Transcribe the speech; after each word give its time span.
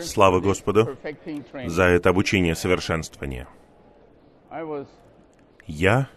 Слава 0.00 0.40
Господу 0.40 0.96
за 1.66 1.82
это 1.84 2.10
обучение 2.10 2.54
совершенствования. 2.54 3.48
Я 5.66 6.08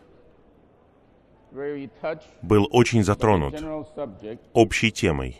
был 2.42 2.68
очень 2.72 3.04
затронут 3.04 3.56
общей 4.54 4.92
темой 4.92 5.40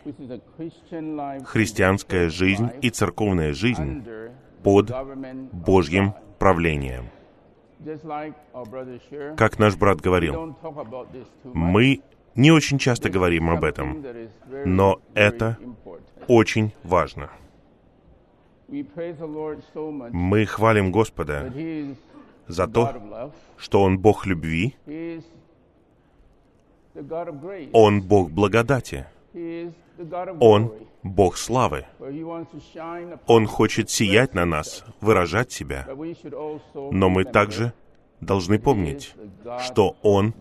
«Христианская 1.44 2.28
жизнь 2.28 2.70
и 2.80 2.90
церковная 2.90 3.52
жизнь 3.52 4.04
под 4.62 4.90
Божьим 5.52 6.14
правлением». 6.38 7.10
Как 9.36 9.58
наш 9.58 9.76
брат 9.76 10.00
говорил, 10.00 10.56
мы 11.44 12.00
не 12.34 12.50
очень 12.50 12.78
часто 12.78 13.10
говорим 13.10 13.50
об 13.50 13.64
этом, 13.64 14.04
но 14.64 15.00
это 15.14 15.58
очень 16.26 16.72
важно. 16.82 17.30
Мы 18.68 20.44
хвалим 20.44 20.92
Господа 20.92 21.52
за 22.46 22.66
то, 22.66 23.32
что 23.56 23.82
Он 23.82 23.98
Бог 23.98 24.26
любви, 24.26 24.74
Он 27.72 28.02
Бог 28.02 28.30
благодати, 28.30 29.06
Он 30.40 30.72
Бог 31.02 31.36
славы. 31.36 31.86
Он 33.26 33.46
хочет 33.46 33.90
сиять 33.90 34.34
на 34.34 34.44
нас, 34.44 34.84
выражать 35.00 35.50
себя. 35.52 35.86
Но 36.74 37.08
мы 37.08 37.24
также 37.24 37.72
должны 38.20 38.58
помнить, 38.58 39.14
что 39.60 39.96
Он 40.02 40.34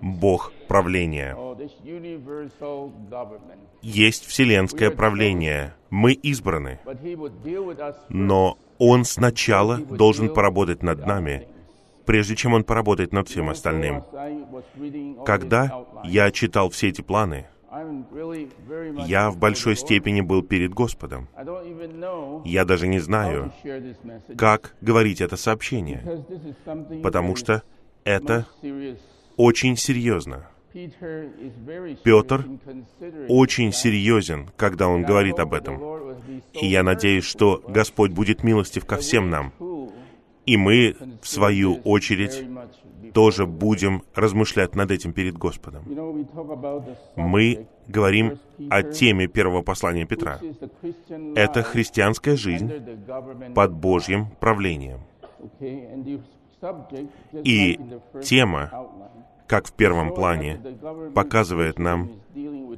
Бог 0.00 0.52
правления. 0.68 1.36
Есть 3.82 4.26
вселенское 4.26 4.90
правление. 4.90 5.74
Мы 5.90 6.12
избраны. 6.12 6.80
Но 8.08 8.58
Он 8.78 9.04
сначала 9.04 9.78
должен 9.78 10.32
поработать 10.32 10.82
над 10.82 11.06
нами, 11.06 11.48
прежде 12.04 12.36
чем 12.36 12.54
Он 12.54 12.64
поработает 12.64 13.12
над 13.12 13.28
всем 13.28 13.48
остальным. 13.48 14.04
Когда 15.24 15.84
я 16.04 16.30
читал 16.30 16.70
все 16.70 16.88
эти 16.88 17.00
планы, 17.00 17.46
я 19.06 19.30
в 19.30 19.38
большой 19.38 19.76
степени 19.76 20.20
был 20.20 20.42
перед 20.42 20.72
Господом. 20.72 21.28
Я 22.44 22.64
даже 22.64 22.86
не 22.86 22.98
знаю, 23.00 23.52
как 24.36 24.74
говорить 24.80 25.20
это 25.20 25.36
сообщение, 25.36 26.24
потому 27.02 27.36
что 27.36 27.62
это 28.04 28.46
очень 29.36 29.76
серьезно. 29.76 30.48
Петр 32.02 32.44
очень 33.28 33.72
серьезен, 33.72 34.50
когда 34.56 34.88
он 34.88 35.04
говорит 35.04 35.38
об 35.38 35.54
этом. 35.54 35.80
И 36.52 36.66
я 36.66 36.82
надеюсь, 36.82 37.24
что 37.24 37.62
Господь 37.68 38.10
будет 38.10 38.42
милостив 38.42 38.84
ко 38.84 38.96
всем 38.96 39.30
нам. 39.30 39.52
И 40.46 40.56
мы, 40.56 40.96
в 41.22 41.28
свою 41.28 41.76
очередь, 41.84 42.44
тоже 43.12 43.46
будем 43.46 44.02
размышлять 44.14 44.74
над 44.74 44.90
этим 44.90 45.12
перед 45.12 45.36
Господом. 45.38 45.84
Мы 47.16 47.66
говорим 47.88 48.38
о 48.70 48.82
теме 48.82 49.26
первого 49.26 49.62
послания 49.62 50.06
Петра. 50.06 50.40
Это 51.34 51.62
христианская 51.62 52.36
жизнь 52.36 52.70
под 53.54 53.72
Божьим 53.72 54.26
правлением. 54.40 55.00
И 57.44 57.78
тема 58.22 58.70
как 59.46 59.66
в 59.66 59.72
первом 59.72 60.14
плане, 60.14 60.60
показывает 61.14 61.78
нам, 61.78 62.10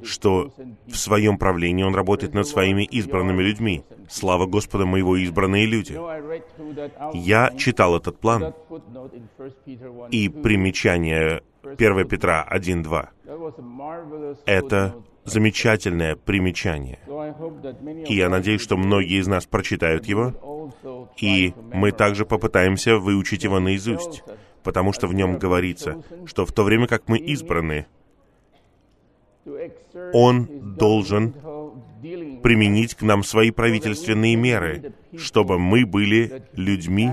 что 0.03 0.53
в 0.87 0.95
своем 0.95 1.37
правлении 1.37 1.83
Он 1.83 1.95
работает 1.95 2.33
над 2.33 2.47
своими 2.47 2.83
избранными 2.83 3.41
людьми. 3.41 3.83
Слава 4.09 4.45
Господу, 4.45 4.85
мы 4.85 4.99
Его 4.99 5.17
избранные 5.17 5.65
люди. 5.65 5.99
Я 7.13 7.53
читал 7.57 7.97
этот 7.97 8.19
план 8.19 8.53
и 10.11 10.29
примечание 10.29 11.41
1 11.63 12.07
Петра 12.07 12.47
1.2. 12.51 13.07
Это 14.45 14.95
замечательное 15.25 16.15
примечание. 16.15 16.99
И 18.07 18.15
я 18.15 18.29
надеюсь, 18.29 18.61
что 18.61 18.77
многие 18.77 19.19
из 19.19 19.27
нас 19.27 19.45
прочитают 19.45 20.05
его, 20.05 20.33
и 21.17 21.53
мы 21.73 21.91
также 21.91 22.25
попытаемся 22.25 22.97
выучить 22.97 23.43
его 23.43 23.59
наизусть 23.59 24.23
потому 24.67 24.91
что 24.91 25.07
в 25.07 25.13
нем 25.13 25.39
говорится, 25.39 26.03
что 26.25 26.45
в 26.45 26.51
то 26.51 26.63
время 26.63 26.87
как 26.87 27.07
мы 27.07 27.17
избраны, 27.19 27.87
Он 30.13 30.75
должен 30.77 31.33
применить 32.43 32.95
к 32.95 33.01
нам 33.01 33.23
свои 33.23 33.51
правительственные 33.51 34.35
меры, 34.35 34.93
чтобы 35.17 35.57
мы 35.57 35.85
были 35.85 36.43
людьми, 36.53 37.11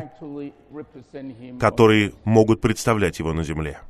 которые 1.61 2.13
могут 2.25 2.61
представлять 2.61 3.19
Его 3.19 3.33
на 3.33 3.45
земле. 3.45 3.81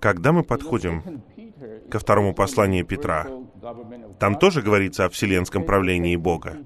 Когда 0.00 0.32
мы 0.32 0.42
подходим 0.42 1.22
ко 1.90 1.98
второму 1.98 2.34
посланию 2.34 2.84
Петра, 2.84 3.26
там 4.18 4.38
тоже 4.38 4.62
говорится 4.62 5.06
о 5.06 5.08
вселенском 5.08 5.64
правлении 5.64 6.16
Бога. 6.16 6.58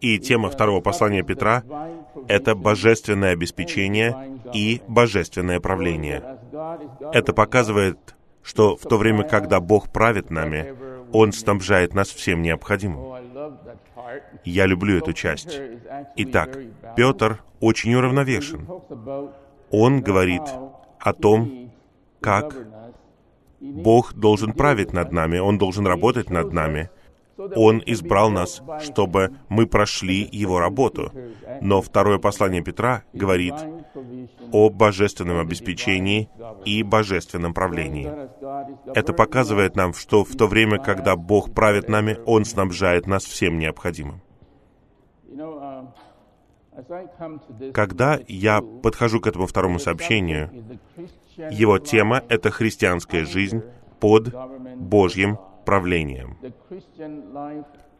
И 0.00 0.18
тема 0.18 0.50
второго 0.50 0.80
послания 0.80 1.22
Петра— 1.22 1.62
это 2.28 2.56
божественное 2.56 3.32
обеспечение 3.32 4.40
и 4.52 4.80
божественное 4.88 5.60
правление. 5.60 6.38
Это 7.12 7.32
показывает, 7.32 8.16
что 8.42 8.76
в 8.76 8.82
то 8.82 8.96
время, 8.96 9.24
когда 9.24 9.60
Бог 9.60 9.90
правит 9.90 10.30
нами, 10.30 10.74
Он 11.12 11.32
снабжает 11.32 11.94
нас 11.94 12.08
всем 12.08 12.42
необходимым. 12.42 13.14
Я 14.44 14.66
люблю 14.66 14.98
эту 14.98 15.12
часть. 15.12 15.60
Итак, 16.16 16.58
Петр 16.96 17.42
очень 17.60 17.94
уравновешен. 17.94 18.68
Он 19.70 20.00
говорит 20.00 20.42
о 20.98 21.12
том, 21.12 21.72
как 22.20 22.56
Бог 23.60 24.14
должен 24.14 24.52
править 24.52 24.92
над 24.92 25.12
нами, 25.12 25.38
Он 25.38 25.58
должен 25.58 25.86
работать 25.86 26.30
над 26.30 26.52
нами— 26.52 26.90
он 27.54 27.82
избрал 27.86 28.30
нас, 28.30 28.62
чтобы 28.80 29.32
мы 29.48 29.66
прошли 29.66 30.28
Его 30.30 30.60
работу. 30.60 31.12
Но 31.60 31.80
второе 31.82 32.18
послание 32.18 32.62
Петра 32.62 33.04
говорит 33.12 33.54
о 34.52 34.70
божественном 34.70 35.38
обеспечении 35.38 36.28
и 36.64 36.82
божественном 36.82 37.54
правлении. 37.54 38.10
Это 38.94 39.12
показывает 39.12 39.76
нам, 39.76 39.94
что 39.94 40.24
в 40.24 40.36
то 40.36 40.46
время, 40.46 40.78
когда 40.78 41.16
Бог 41.16 41.52
правит 41.52 41.88
нами, 41.88 42.18
Он 42.26 42.44
снабжает 42.44 43.06
нас 43.06 43.24
всем 43.24 43.58
необходимым. 43.58 44.22
Когда 47.74 48.18
я 48.28 48.62
подхожу 48.82 49.20
к 49.20 49.26
этому 49.26 49.46
второму 49.46 49.78
сообщению, 49.78 50.50
его 51.50 51.78
тема— 51.78 52.22
это 52.28 52.50
христианская 52.50 53.24
жизнь 53.24 53.62
под 54.00 54.34
Божьим 54.76 55.38
правлением. 55.64 56.36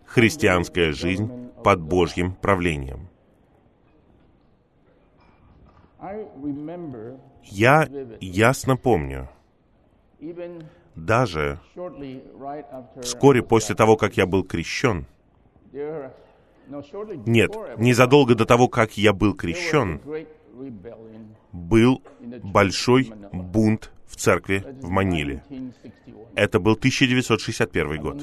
Христианская 0.04 0.92
жизнь 0.92 1.50
под 1.64 1.80
Божьим 1.80 2.34
правлением. 2.34 3.08
Я 7.44 7.88
ясно 8.20 8.76
помню, 8.76 9.28
даже 10.94 11.60
вскоре 13.00 13.42
после 13.42 13.74
того, 13.74 13.96
как 13.96 14.16
я 14.16 14.26
был 14.26 14.44
крещен, 14.44 15.06
нет, 17.26 17.56
незадолго 17.78 18.34
до 18.34 18.46
того, 18.46 18.68
как 18.68 18.96
я 18.96 19.12
был 19.12 19.34
крещен, 19.34 20.00
был 21.52 22.02
большой 22.42 23.12
бунт 23.32 23.91
в 24.12 24.16
церкви 24.16 24.62
в 24.82 24.90
Маниле. 24.90 25.42
Это 26.34 26.60
был 26.60 26.72
1961 26.72 28.00
год. 28.00 28.22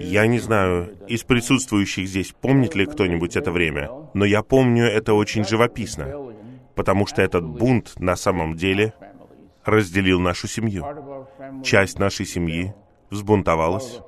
Я 0.00 0.26
не 0.26 0.38
знаю, 0.38 0.96
из 1.06 1.22
присутствующих 1.24 2.08
здесь 2.08 2.32
помнит 2.32 2.74
ли 2.74 2.86
кто-нибудь 2.86 3.36
это 3.36 3.52
время, 3.52 3.90
но 4.14 4.24
я 4.24 4.42
помню 4.42 4.84
это 4.84 5.12
очень 5.14 5.44
живописно, 5.44 6.34
потому 6.74 7.06
что 7.06 7.22
этот 7.22 7.44
бунт 7.44 7.94
на 8.00 8.16
самом 8.16 8.56
деле 8.56 8.94
разделил 9.64 10.20
нашу 10.20 10.48
семью. 10.48 10.84
Часть 11.62 11.98
нашей 11.98 12.24
семьи 12.24 12.74
взбунтовалась, 13.10 14.00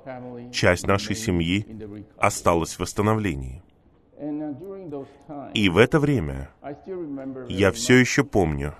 часть 0.52 0.86
нашей 0.86 1.16
семьи 1.16 1.66
осталась 2.16 2.74
в 2.74 2.80
восстановлении. 2.80 3.62
И 5.54 5.68
в 5.68 5.78
это 5.78 5.98
время 5.98 6.50
я 7.48 7.72
все 7.72 7.96
еще 7.96 8.24
помню, 8.24 8.74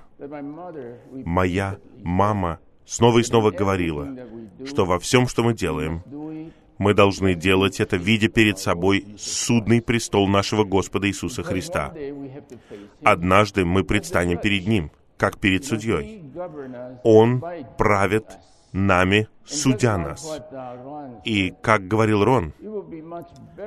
моя 1.25 1.79
мама 2.03 2.59
снова 2.85 3.19
и 3.19 3.23
снова 3.23 3.51
говорила, 3.51 4.09
что 4.67 4.85
во 4.85 4.99
всем, 4.99 5.29
что 5.29 5.43
мы 5.43 5.55
делаем, 5.55 6.03
мы 6.79 6.95
должны 6.95 7.35
делать 7.35 7.79
это, 7.81 7.97
видя 7.97 8.29
перед 8.29 8.59
собой 8.59 9.05
судный 9.19 9.83
престол 9.83 10.27
нашего 10.29 10.65
Господа 10.65 11.09
Иисуса 11.09 11.43
Христа. 11.43 11.93
Однажды 13.05 13.65
мы 13.65 13.85
предстанем 13.85 14.39
перед 14.39 14.67
Ним, 14.67 14.91
как 15.17 15.39
перед 15.39 15.65
судьей. 15.65 16.23
Он 17.05 17.45
правит 17.77 18.25
нами 18.73 19.29
судя 19.51 19.97
нас. 19.97 20.41
И, 21.25 21.53
как 21.63 21.87
говорил 21.89 22.25
Рон, 22.25 22.53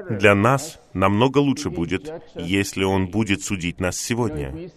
для 0.09 0.35
нас 0.35 0.79
намного 0.93 1.39
лучше 1.39 1.69
будет, 1.69 2.11
если 2.35 2.83
Он 2.83 3.07
будет 3.07 3.43
судить 3.43 3.79
нас 3.79 3.97
сегодня. 3.97 4.69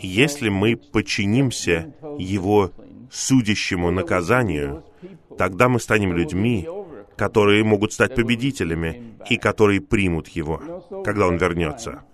Если 0.00 0.48
мы 0.48 0.76
подчинимся 0.76 1.92
Его 2.18 2.70
судящему 3.10 3.90
наказанию, 3.90 4.84
тогда 5.36 5.68
мы 5.68 5.80
станем 5.80 6.12
людьми, 6.12 6.68
которые 7.16 7.64
могут 7.64 7.92
стать 7.92 8.14
победителями 8.14 9.14
и 9.28 9.36
которые 9.36 9.80
примут 9.80 10.28
Его, 10.28 10.84
когда 11.04 11.26
Он 11.26 11.36
вернется. 11.36 12.04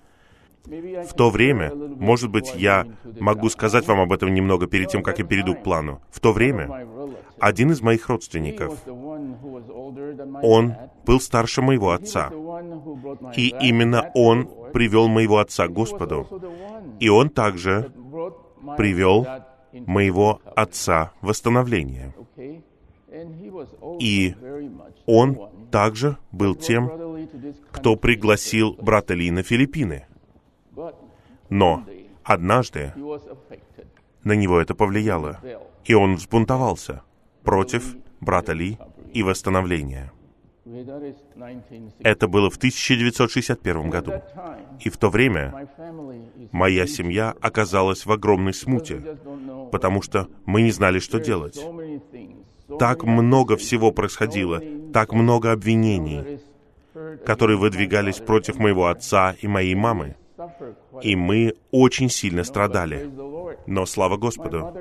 В 0.66 1.12
то 1.14 1.28
время, 1.28 1.74
может 1.74 2.30
быть, 2.30 2.54
я 2.56 2.86
могу 3.20 3.50
сказать 3.50 3.86
вам 3.86 4.00
об 4.00 4.12
этом 4.12 4.32
немного 4.32 4.66
перед 4.66 4.88
тем, 4.88 5.02
как 5.02 5.18
я 5.18 5.24
перейду 5.24 5.54
к 5.54 5.62
плану. 5.62 6.00
В 6.10 6.20
то 6.20 6.32
время 6.32 6.86
один 7.38 7.72
из 7.72 7.82
моих 7.82 8.08
родственников, 8.08 8.78
он 10.42 10.74
был 11.04 11.20
старше 11.20 11.62
моего 11.62 11.90
отца. 11.90 12.30
И 13.36 13.54
именно 13.60 14.10
он 14.14 14.48
привел 14.72 15.08
моего 15.08 15.38
отца 15.38 15.66
к 15.66 15.72
Господу. 15.72 16.26
И 17.00 17.08
он 17.08 17.30
также 17.30 17.92
привел 18.76 19.26
моего 19.72 20.40
отца 20.54 21.12
в 21.20 21.26
восстановление. 21.28 22.14
И 24.00 24.34
он 25.06 25.38
также 25.70 26.16
был 26.32 26.54
тем, 26.54 26.90
кто 27.70 27.96
пригласил 27.96 28.76
брата 28.80 29.14
Ли 29.14 29.30
на 29.30 29.42
Филиппины. 29.42 30.06
Но 31.48 31.84
однажды 32.22 32.92
на 34.24 34.32
него 34.32 34.60
это 34.60 34.74
повлияло, 34.74 35.40
и 35.84 35.94
он 35.94 36.16
взбунтовался 36.16 37.02
против 37.44 37.96
брата 38.20 38.52
Ли 38.52 38.78
и 39.12 39.22
восстановления. 39.22 40.10
Это 42.00 42.26
было 42.26 42.48
в 42.48 42.56
1961 42.56 43.90
году. 43.90 44.12
И 44.80 44.88
в 44.88 44.96
то 44.96 45.10
время 45.10 45.68
моя 46.52 46.86
семья 46.86 47.34
оказалась 47.40 48.06
в 48.06 48.12
огромной 48.12 48.54
смуте, 48.54 49.18
потому 49.70 50.00
что 50.00 50.28
мы 50.46 50.62
не 50.62 50.70
знали, 50.70 51.00
что 51.00 51.20
делать. 51.20 51.60
Так 52.78 53.04
много 53.04 53.56
всего 53.56 53.92
происходило, 53.92 54.62
так 54.92 55.12
много 55.12 55.52
обвинений, 55.52 56.40
которые 57.26 57.58
выдвигались 57.58 58.16
против 58.16 58.56
моего 58.56 58.86
отца 58.86 59.36
и 59.38 59.46
моей 59.46 59.74
мамы 59.74 60.16
и 61.02 61.16
мы 61.16 61.54
очень 61.70 62.10
сильно 62.10 62.44
страдали. 62.44 63.10
Но 63.66 63.86
слава 63.86 64.16
Господу, 64.16 64.72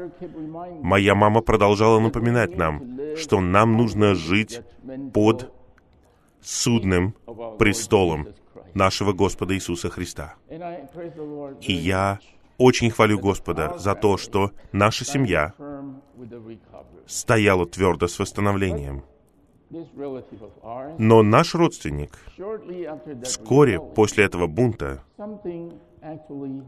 моя 0.81 1.15
мама 1.15 1.41
продолжала 1.41 1.99
напоминать 1.99 2.57
нам, 2.57 3.15
что 3.15 3.39
нам 3.41 3.77
нужно 3.77 4.15
жить 4.15 4.61
под 5.13 5.51
судным 6.41 7.15
престолом 7.59 8.27
нашего 8.73 9.13
Господа 9.13 9.55
Иисуса 9.55 9.89
Христа. 9.89 10.35
И 11.61 11.73
я 11.73 12.19
очень 12.57 12.91
хвалю 12.91 13.19
Господа 13.19 13.77
за 13.77 13.95
то, 13.95 14.17
что 14.17 14.51
наша 14.71 15.05
семья 15.05 15.53
стояла 17.07 17.65
твердо 17.65 18.07
с 18.07 18.19
восстановлением. 18.19 19.03
Но 20.99 21.23
наш 21.23 21.55
родственник 21.55 22.11
вскоре 23.23 23.79
после 23.79 24.25
этого 24.25 24.45
бунта 24.45 25.03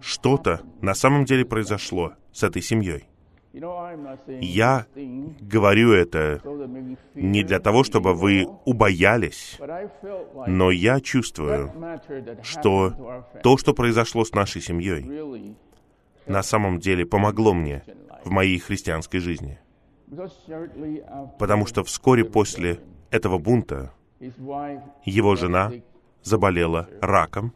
что-то 0.02 0.62
на 0.82 0.94
самом 0.94 1.26
деле 1.26 1.46
произошло 1.46 2.14
с 2.32 2.44
этой 2.44 2.62
семьей. 2.62 3.08
Я 4.42 4.86
говорю 5.40 5.94
это 5.94 6.42
не 7.14 7.44
для 7.44 7.60
того, 7.60 7.86
чтобы 7.86 8.14
вы 8.14 8.48
убоялись, 8.66 9.58
но 10.46 10.72
я 10.72 11.00
чувствую, 11.00 11.72
что 12.44 13.26
то, 13.42 13.58
что 13.58 13.74
произошло 13.74 14.26
с 14.26 14.34
нашей 14.34 14.62
семьей, 14.62 15.56
на 16.28 16.44
самом 16.44 16.80
деле 16.80 17.06
помогло 17.06 17.54
мне 17.54 17.84
в 18.26 18.30
моей 18.30 18.60
христианской 18.60 19.22
жизни. 19.22 19.60
Потому 21.40 21.66
что 21.66 21.84
вскоре 21.86 22.26
после 22.26 22.82
этого 23.10 23.38
бунта 23.38 23.94
его 25.06 25.36
жена 25.36 25.72
заболела 26.24 26.90
раком, 27.02 27.54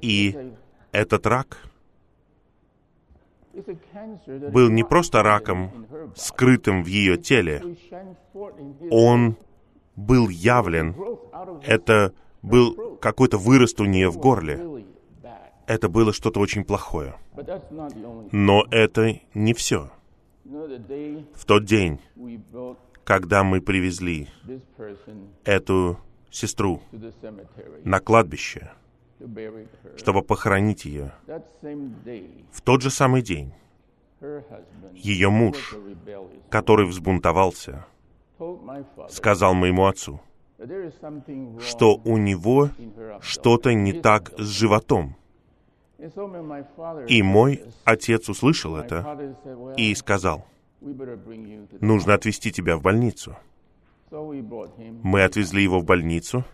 и 0.00 0.52
этот 0.92 1.26
рак 1.26 1.58
был 4.52 4.68
не 4.70 4.84
просто 4.84 5.22
раком, 5.22 5.86
скрытым 6.16 6.82
в 6.82 6.86
ее 6.86 7.16
теле. 7.16 7.62
Он 8.90 9.36
был 9.96 10.28
явлен. 10.28 10.94
Это 11.64 12.12
был 12.42 12.96
какой-то 13.00 13.36
вырост 13.38 13.80
у 13.80 13.84
нее 13.84 14.10
в 14.10 14.18
горле. 14.18 14.84
Это 15.66 15.88
было 15.88 16.12
что-то 16.12 16.40
очень 16.40 16.64
плохое. 16.64 17.14
Но 18.32 18.64
это 18.70 19.20
не 19.34 19.54
все. 19.54 19.90
В 20.44 21.44
тот 21.44 21.64
день, 21.64 22.00
когда 23.04 23.44
мы 23.44 23.60
привезли 23.60 24.28
эту 25.44 25.98
сестру 26.30 26.82
на 27.84 28.00
кладбище, 28.00 28.70
чтобы 29.96 30.22
похоронить 30.22 30.84
ее. 30.84 31.12
В 32.52 32.60
тот 32.62 32.82
же 32.82 32.90
самый 32.90 33.22
день 33.22 33.52
ее 34.94 35.30
муж, 35.30 35.76
который 36.50 36.86
взбунтовался, 36.86 37.86
сказал 39.08 39.54
моему 39.54 39.86
отцу, 39.86 40.20
что 41.60 41.96
у 42.04 42.16
него 42.16 42.70
что-то 43.20 43.74
не 43.74 43.92
так 43.92 44.32
с 44.38 44.46
животом. 44.46 45.16
И 47.08 47.22
мой 47.22 47.64
отец 47.84 48.28
услышал 48.28 48.76
это 48.76 49.34
и 49.76 49.94
сказал, 49.94 50.46
нужно 51.80 52.14
отвезти 52.14 52.52
тебя 52.52 52.76
в 52.76 52.82
больницу. 52.82 53.36
Мы 54.10 55.22
отвезли 55.22 55.62
его 55.62 55.80
в 55.80 55.84
больницу, 55.84 56.44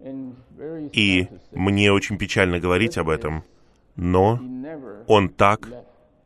и 0.00 1.28
мне 1.50 1.92
очень 1.92 2.18
печально 2.18 2.60
говорить 2.60 2.98
об 2.98 3.08
этом, 3.08 3.44
но 3.96 4.40
он 5.06 5.28
так 5.28 5.68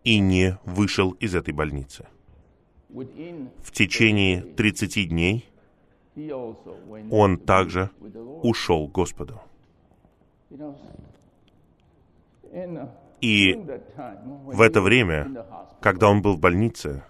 и 0.04 0.18
не 0.20 0.58
вышел 0.64 1.12
из 1.12 1.34
этой 1.34 1.52
больницы. 1.52 2.06
В 2.88 3.72
течение 3.72 4.40
30 4.40 5.08
дней 5.08 5.44
он 7.10 7.38
также 7.38 7.90
ушел 8.42 8.88
к 8.88 8.92
Господу. 8.92 9.40
И 13.20 13.54
в 13.54 14.60
это 14.60 14.80
время, 14.80 15.44
когда 15.80 16.08
он 16.08 16.22
был 16.22 16.34
в 16.34 16.40
больнице, 16.40 17.02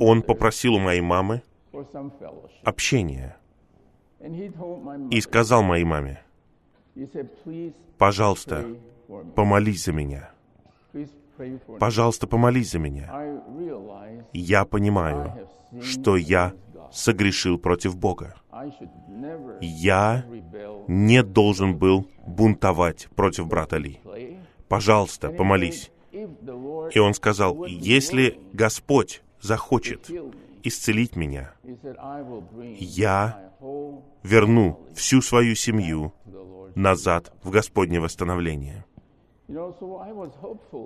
он 0.00 0.22
попросил 0.22 0.74
у 0.74 0.78
моей 0.78 1.00
мамы 1.00 1.42
общения 2.64 3.36
и 5.10 5.20
сказал 5.20 5.62
моей 5.62 5.84
маме, 5.84 6.22
пожалуйста, 7.98 8.66
помолись 9.34 9.84
за 9.84 9.92
меня. 9.92 10.30
Пожалуйста, 11.78 12.26
помолись 12.26 12.70
за 12.70 12.78
меня. 12.78 13.10
Я 14.32 14.64
понимаю, 14.64 15.48
что 15.80 16.16
я 16.16 16.54
согрешил 16.92 17.58
против 17.58 17.96
Бога. 17.96 18.34
Я 19.60 20.24
не 20.86 21.22
должен 21.22 21.76
был 21.76 22.06
бунтовать 22.26 23.08
против 23.16 23.46
брата 23.46 23.78
Ли. 23.78 24.00
Пожалуйста, 24.68 25.30
помолись. 25.30 25.90
И 26.12 26.98
он 26.98 27.14
сказал, 27.14 27.64
если 27.64 28.38
Господь 28.52 29.22
захочет 29.40 30.10
исцелить 30.62 31.16
меня, 31.16 31.52
я 32.78 33.52
верну 34.22 34.80
всю 34.94 35.20
свою 35.22 35.54
семью 35.54 36.12
назад 36.74 37.32
в 37.42 37.50
Господне 37.50 38.00
восстановление. 38.00 38.84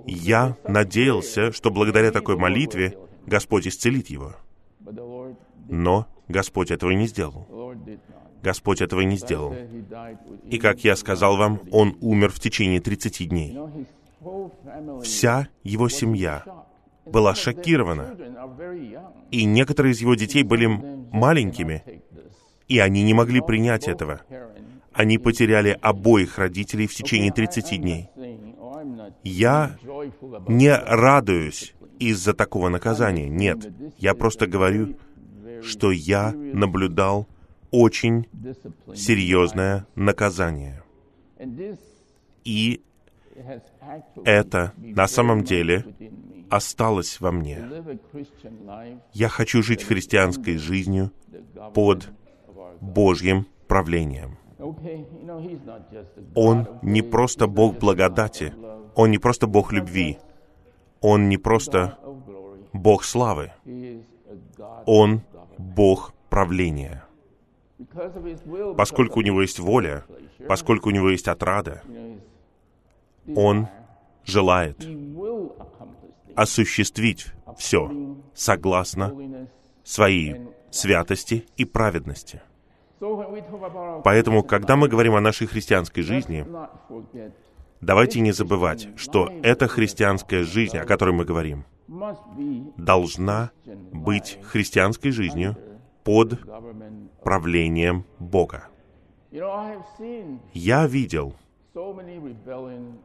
Я 0.05 0.57
надеялся, 0.67 1.51
что 1.51 1.71
благодаря 1.71 2.11
такой 2.11 2.37
молитве 2.37 2.97
Господь 3.25 3.67
исцелит 3.67 4.07
его. 4.07 4.35
Но 5.69 6.07
Господь 6.27 6.71
этого 6.71 6.91
не 6.91 7.07
сделал. 7.07 7.47
Господь 8.43 8.81
этого 8.81 9.01
не 9.01 9.17
сделал. 9.17 9.55
И, 10.45 10.57
как 10.59 10.83
я 10.83 10.95
сказал 10.95 11.37
вам, 11.37 11.61
он 11.71 11.97
умер 12.01 12.31
в 12.31 12.39
течение 12.39 12.79
30 12.79 13.29
дней. 13.29 13.57
Вся 15.01 15.47
его 15.63 15.89
семья 15.89 16.43
была 17.11 17.35
шокирована. 17.35 18.15
И 19.31 19.45
некоторые 19.45 19.93
из 19.93 20.01
его 20.01 20.15
детей 20.15 20.43
были 20.43 20.67
маленькими, 20.67 21.83
и 22.67 22.79
они 22.79 23.03
не 23.03 23.13
могли 23.13 23.41
принять 23.41 23.87
этого. 23.87 24.21
Они 24.93 25.17
потеряли 25.17 25.77
обоих 25.81 26.37
родителей 26.37 26.87
в 26.87 26.95
течение 26.95 27.31
30 27.31 27.81
дней. 27.81 28.09
Я 29.23 29.77
не 30.47 30.73
радуюсь 30.75 31.75
из-за 31.99 32.33
такого 32.33 32.69
наказания. 32.69 33.29
Нет, 33.29 33.71
я 33.97 34.13
просто 34.13 34.47
говорю, 34.47 34.97
что 35.61 35.91
я 35.91 36.31
наблюдал 36.31 37.27
очень 37.71 38.27
серьезное 38.95 39.87
наказание. 39.95 40.83
И 42.43 42.81
это 44.23 44.73
на 44.77 45.07
самом 45.07 45.43
деле 45.43 45.85
осталось 46.49 47.19
во 47.19 47.31
мне. 47.31 47.59
Я 49.13 49.29
хочу 49.29 49.61
жить 49.61 49.83
христианской 49.83 50.57
жизнью 50.57 51.11
под 51.73 52.09
Божьим 52.81 53.45
правлением. 53.67 54.37
Он 56.35 56.67
не 56.81 57.01
просто 57.01 57.47
Бог 57.47 57.77
благодати, 57.77 58.53
Он 58.95 59.11
не 59.11 59.17
просто 59.17 59.47
Бог 59.47 59.71
любви, 59.71 60.17
Он 61.01 61.29
не 61.29 61.37
просто 61.37 61.97
Бог 62.73 63.03
славы, 63.03 63.51
Он 64.85 65.21
Бог 65.57 66.13
правления. 66.29 67.03
Поскольку 68.75 69.19
у 69.19 69.23
Него 69.23 69.41
есть 69.41 69.59
воля, 69.59 70.05
поскольку 70.47 70.89
у 70.89 70.91
Него 70.91 71.09
есть 71.09 71.27
отрада, 71.27 71.83
Он 73.35 73.67
желает 74.23 74.85
осуществить 76.37 77.33
все 77.57 77.91
согласно 78.35 79.47
своей 79.83 80.35
святости 80.69 81.45
и 81.57 81.65
праведности. 81.65 82.41
Поэтому, 84.03 84.43
когда 84.43 84.75
мы 84.75 84.87
говорим 84.87 85.15
о 85.15 85.21
нашей 85.21 85.47
христианской 85.47 86.03
жизни, 86.03 86.45
давайте 87.81 88.19
не 88.19 88.31
забывать, 88.31 88.89
что 88.95 89.29
эта 89.41 89.67
христианская 89.67 90.43
жизнь, 90.43 90.77
о 90.77 90.85
которой 90.85 91.13
мы 91.13 91.25
говорим, 91.25 91.65
должна 92.77 93.51
быть 93.91 94.39
христианской 94.43 95.11
жизнью 95.11 95.57
под 96.03 96.39
правлением 97.23 98.05
Бога. 98.19 98.67
Я 100.53 100.87
видел 100.87 101.35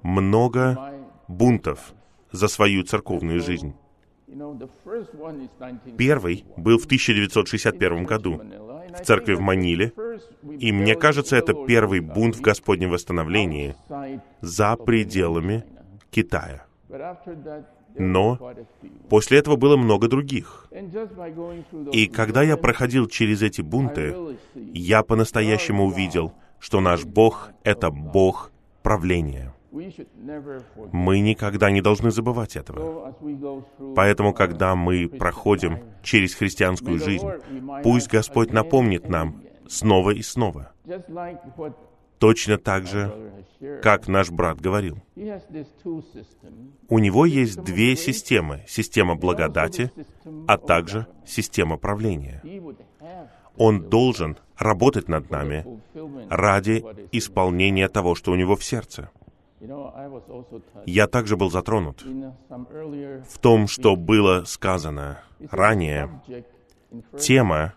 много 0.02 0.94
бунтов 1.28 1.94
за 2.32 2.48
свою 2.48 2.82
церковную 2.82 3.40
жизнь. 3.40 3.74
Первый 5.98 6.44
был 6.56 6.78
в 6.78 6.86
1961 6.86 8.04
году 8.04 8.40
в 8.98 9.04
церкви 9.04 9.34
в 9.34 9.40
Маниле, 9.40 9.92
и 10.58 10.72
мне 10.72 10.94
кажется, 10.94 11.36
это 11.36 11.52
первый 11.66 12.00
бунт 12.00 12.36
в 12.36 12.40
Господнем 12.40 12.90
восстановлении 12.90 13.76
за 14.40 14.76
пределами 14.76 15.64
Китая. 16.10 16.66
Но 17.98 18.54
после 19.10 19.38
этого 19.38 19.56
было 19.56 19.76
много 19.76 20.08
других. 20.08 20.66
И 21.92 22.06
когда 22.06 22.42
я 22.42 22.56
проходил 22.56 23.06
через 23.06 23.42
эти 23.42 23.60
бунты, 23.60 24.14
я 24.54 25.02
по-настоящему 25.02 25.84
увидел, 25.84 26.32
что 26.58 26.80
наш 26.80 27.04
Бог— 27.04 27.50
это 27.64 27.90
Бог 27.90 28.50
правления. 28.82 29.54
Мы 30.93 31.21
никогда 31.21 31.71
не 31.71 31.81
должны 31.81 32.11
забывать 32.11 32.57
этого. 32.57 33.14
Поэтому, 33.97 34.35
когда 34.35 34.75
мы 34.76 35.09
проходим 35.09 35.79
через 36.02 36.35
христианскую 36.35 36.99
жизнь, 36.99 37.26
пусть 37.83 38.09
Господь 38.09 38.52
напомнит 38.52 39.09
нам 39.09 39.43
снова 39.69 40.11
и 40.11 40.23
снова. 40.23 40.73
Точно 42.19 42.59
так 42.59 42.87
же, 42.87 43.12
как 43.83 44.09
наш 44.09 44.31
брат 44.31 44.61
говорил. 44.61 44.99
У 46.88 46.99
него 46.99 47.26
есть 47.26 47.62
две 47.62 47.97
системы. 47.97 48.64
Система 48.69 49.17
благодати, 49.17 49.91
а 50.47 50.59
также 50.59 51.07
система 51.26 51.79
правления. 51.79 52.43
Он 53.57 53.88
должен 53.88 54.37
работать 54.57 55.09
над 55.09 55.31
нами 55.31 55.67
ради 56.31 56.85
исполнения 57.12 57.88
того, 57.88 58.14
что 58.14 58.33
у 58.33 58.35
него 58.37 58.55
в 58.55 58.64
сердце. 58.64 59.11
Я 60.87 61.07
также 61.07 61.37
был 61.37 61.50
затронут 61.50 62.02
в 62.02 63.38
том, 63.38 63.69
что 63.69 63.97
было 63.97 64.45
сказано 64.45 65.23
ранее. 65.50 66.23
Тема 67.19 67.75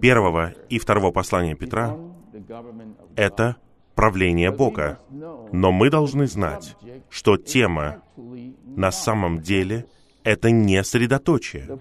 первого 0.00 0.52
и 0.68 0.78
второго 0.78 1.12
послания 1.12 1.54
Петра— 1.54 1.96
это 3.16 3.56
правление 3.94 4.50
Бога. 4.50 5.00
Но 5.52 5.72
мы 5.72 5.90
должны 5.90 6.26
знать, 6.26 6.76
что 7.08 7.36
тема 7.36 8.02
на 8.64 8.90
самом 8.90 9.40
деле— 9.40 9.86
это 10.24 10.50
не 10.50 10.82
средоточие. 10.82 11.78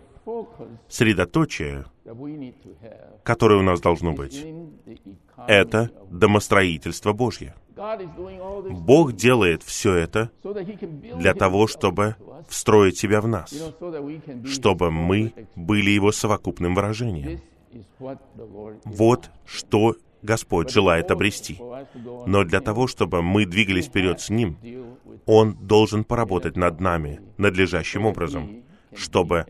Средоточие, 0.87 1.85
которое 3.23 3.59
у 3.59 3.63
нас 3.63 3.81
должно 3.81 4.13
быть, 4.13 4.45
это 5.47 5.89
домостроительство 6.09 7.13
Божье. 7.13 7.55
Бог 7.75 9.13
делает 9.13 9.63
все 9.63 9.93
это 9.95 10.31
для 11.17 11.33
того, 11.33 11.67
чтобы 11.67 12.15
встроить 12.47 12.97
себя 12.97 13.21
в 13.21 13.27
нас, 13.27 13.53
чтобы 14.45 14.91
мы 14.91 15.33
были 15.55 15.89
Его 15.89 16.11
совокупным 16.11 16.75
выражением. 16.75 17.41
Вот 18.85 19.29
что 19.45 19.95
Господь 20.21 20.71
желает 20.71 21.11
обрести. 21.11 21.59
Но 22.25 22.43
для 22.43 22.61
того, 22.61 22.87
чтобы 22.87 23.21
мы 23.21 23.45
двигались 23.45 23.87
вперед 23.87 24.19
с 24.21 24.29
Ним, 24.29 24.57
Он 25.25 25.53
должен 25.53 26.03
поработать 26.03 26.55
над 26.55 26.79
нами 26.79 27.21
надлежащим 27.37 28.05
образом, 28.05 28.63
чтобы 28.93 29.45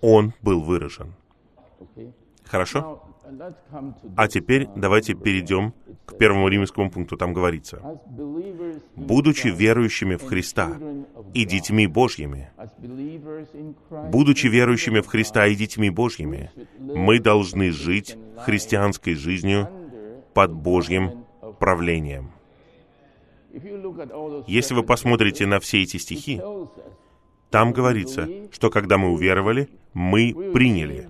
Он 0.00 0.34
был 0.42 0.60
выражен. 0.60 1.14
Хорошо? 2.44 3.02
А 4.16 4.28
теперь 4.28 4.68
давайте 4.74 5.14
перейдем 5.14 5.74
к 6.08 6.16
первому 6.16 6.48
римскому 6.48 6.90
пункту. 6.90 7.16
Там 7.16 7.34
говорится, 7.34 7.82
«Будучи 8.96 9.48
верующими 9.48 10.16
в 10.16 10.24
Христа 10.24 10.78
и 11.34 11.44
детьми 11.44 11.86
Божьими, 11.86 12.50
будучи 14.10 14.46
верующими 14.46 15.00
в 15.00 15.06
Христа 15.06 15.46
и 15.46 15.54
детьми 15.54 15.90
Божьими, 15.90 16.50
мы 16.78 17.20
должны 17.20 17.70
жить 17.72 18.16
христианской 18.38 19.14
жизнью 19.14 19.68
под 20.32 20.52
Божьим 20.52 21.26
правлением». 21.60 22.30
Если 24.46 24.74
вы 24.74 24.82
посмотрите 24.82 25.46
на 25.46 25.60
все 25.60 25.82
эти 25.82 25.98
стихи, 25.98 26.40
там 27.50 27.72
говорится, 27.72 28.28
что 28.50 28.70
когда 28.70 28.98
мы 28.98 29.10
уверовали, 29.10 29.68
мы 29.92 30.34
приняли, 30.54 31.08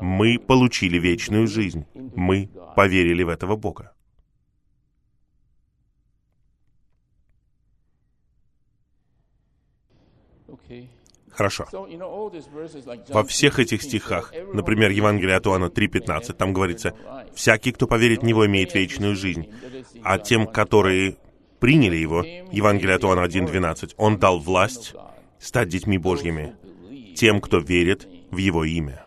мы 0.00 0.38
получили 0.38 0.98
вечную 0.98 1.46
жизнь, 1.46 1.84
мы 2.14 2.50
поверили 2.76 3.22
в 3.22 3.28
этого 3.28 3.56
Бога. 3.56 3.92
Хорошо. 11.40 11.66
Во 13.08 13.24
всех 13.24 13.58
этих 13.60 13.80
стихах, 13.80 14.34
например, 14.52 14.90
Евангелие 14.90 15.36
от 15.36 15.46
Иоанна 15.46 15.70
3.15, 15.70 16.34
там 16.34 16.52
говорится, 16.52 16.92
«Всякий, 17.34 17.72
кто 17.72 17.86
поверит 17.86 18.20
в 18.20 18.26
Него, 18.26 18.44
имеет 18.44 18.74
вечную 18.74 19.16
жизнь, 19.16 19.48
а 20.02 20.18
тем, 20.18 20.46
которые 20.46 21.16
приняли 21.58 21.96
Его, 21.96 22.22
Евангелие 22.52 22.96
от 22.96 23.04
Иоанна 23.04 23.24
1.12, 23.24 23.94
Он 23.96 24.18
дал 24.18 24.38
власть 24.38 24.92
стать 25.38 25.68
детьми 25.68 25.96
Божьими, 25.96 26.56
тем, 27.16 27.40
кто 27.40 27.56
верит 27.56 28.06
в 28.30 28.36
Его 28.36 28.64
имя. 28.64 29.06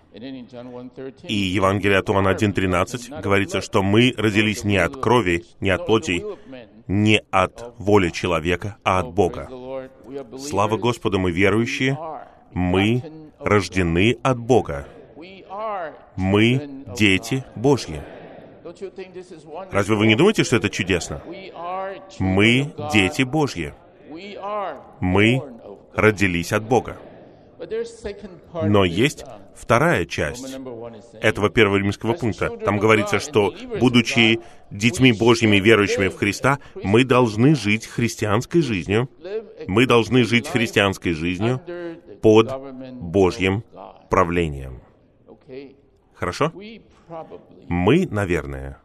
И 1.27 1.35
Евангелие 1.35 1.99
от 1.99 2.09
Иоанна 2.09 2.29
1.13 2.29 3.21
говорится, 3.21 3.61
что 3.61 3.83
мы 3.83 4.11
родились 4.17 4.63
не 4.63 4.77
от 4.77 4.99
крови, 4.99 5.45
не 5.59 5.69
от 5.69 5.85
плоти, 5.85 6.23
не 6.87 7.21
от 7.29 7.75
воли 7.77 8.09
человека, 8.09 8.77
а 8.83 9.01
от 9.01 9.13
Бога. 9.13 9.49
Слава 10.37 10.77
Господу, 10.77 11.19
мы 11.19 11.31
верующие, 11.31 11.97
мы 12.53 13.03
рождены 13.39 14.17
от 14.22 14.38
Бога. 14.39 14.88
Мы 16.15 16.83
дети 16.98 17.43
Божьи. 17.55 18.01
Разве 19.72 19.95
вы 19.95 20.07
не 20.07 20.15
думаете, 20.15 20.43
что 20.43 20.55
это 20.55 20.69
чудесно? 20.69 21.22
Мы 22.19 22.74
дети 22.93 23.24
Божьи. 23.24 23.74
Мы 25.00 25.41
родились 25.93 26.53
от 26.53 26.63
Бога. 26.63 26.98
Но 28.63 28.86
есть 28.86 29.25
вторая 29.55 30.05
часть 30.05 30.58
этого 31.22 31.50
первого 31.50 31.77
римского 31.77 32.13
пункта. 32.13 32.50
Там 32.50 32.79
говорится, 32.79 33.20
что, 33.20 33.53
будучи 33.79 34.39
детьми 34.72 35.12
Божьими, 35.12 35.58
верующими 35.58 36.08
в 36.08 36.15
Христа, 36.15 36.60
мы 36.84 37.03
должны 37.03 37.55
жить 37.55 37.86
христианской 37.86 38.62
жизнью. 38.62 39.10
Мы 39.67 39.86
должны 39.86 40.24
жить 40.24 40.48
христианской 40.48 41.13
жизнью 41.13 41.62
под 42.22 42.51
Божьим 42.93 43.63
правлением. 44.10 44.82
Хорошо? 46.13 46.51
Мы, 47.67 48.08
наверное, 48.10 48.79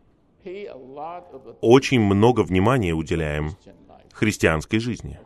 очень 1.61 2.01
много 2.01 2.41
внимания 2.41 2.93
уделяем 2.93 3.57
христианской 4.13 4.81
жизни. 4.81 5.19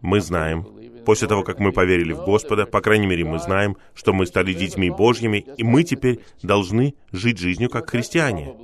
Мы 0.00 0.20
знаем, 0.20 0.66
После 1.04 1.28
того, 1.28 1.42
как 1.42 1.58
мы 1.58 1.72
поверили 1.72 2.12
в 2.12 2.24
Господа, 2.24 2.66
по 2.66 2.80
крайней 2.80 3.06
мере, 3.06 3.24
мы 3.24 3.38
знаем, 3.38 3.76
что 3.94 4.12
мы 4.12 4.26
стали 4.26 4.52
детьми 4.52 4.90
Божьими, 4.90 5.44
и 5.56 5.62
мы 5.62 5.82
теперь 5.82 6.20
должны 6.42 6.94
жить 7.12 7.38
жизнью 7.38 7.70
как 7.70 7.90
христиане. 7.90 8.54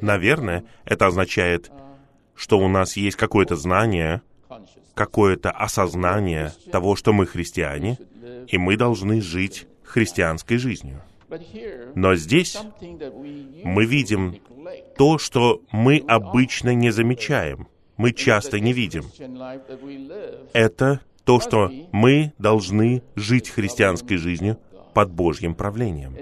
Наверное, 0.00 0.64
это 0.84 1.06
означает, 1.06 1.70
что 2.34 2.58
у 2.58 2.68
нас 2.68 2.96
есть 2.96 3.16
какое-то 3.16 3.56
знание, 3.56 4.22
какое-то 4.94 5.50
осознание 5.50 6.52
того, 6.70 6.96
что 6.96 7.12
мы 7.12 7.26
христиане, 7.26 7.98
и 8.48 8.58
мы 8.58 8.76
должны 8.76 9.20
жить 9.20 9.66
христианской 9.84 10.56
жизнью. 10.56 11.02
Но 11.94 12.14
здесь 12.14 12.58
мы 13.64 13.86
видим 13.86 14.36
то, 14.96 15.18
что 15.18 15.62
мы 15.72 16.02
обычно 16.06 16.74
не 16.74 16.90
замечаем, 16.90 17.68
мы 17.96 18.12
часто 18.12 18.60
не 18.60 18.72
видим. 18.72 19.04
Это 20.52 21.00
то, 21.24 21.40
что 21.40 21.70
мы 21.92 22.32
должны 22.38 23.02
жить 23.14 23.48
христианской 23.48 24.16
жизнью 24.16 24.58
под 24.94 25.10
Божьим 25.10 25.54
правлением. 25.54 26.16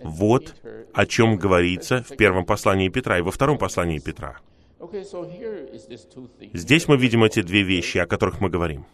Вот 0.00 0.54
о 0.92 1.06
чем 1.06 1.36
говорится 1.36 2.02
в 2.02 2.16
первом 2.16 2.44
послании 2.44 2.88
Петра 2.88 3.18
и 3.18 3.22
во 3.22 3.30
втором 3.30 3.58
послании 3.58 3.98
Петра. 3.98 4.38
Здесь 6.52 6.88
мы 6.88 6.96
видим 6.96 7.24
эти 7.24 7.42
две 7.42 7.62
вещи, 7.62 7.98
о 7.98 8.06
которых 8.06 8.40
мы 8.40 8.50
говорим. 8.50 8.84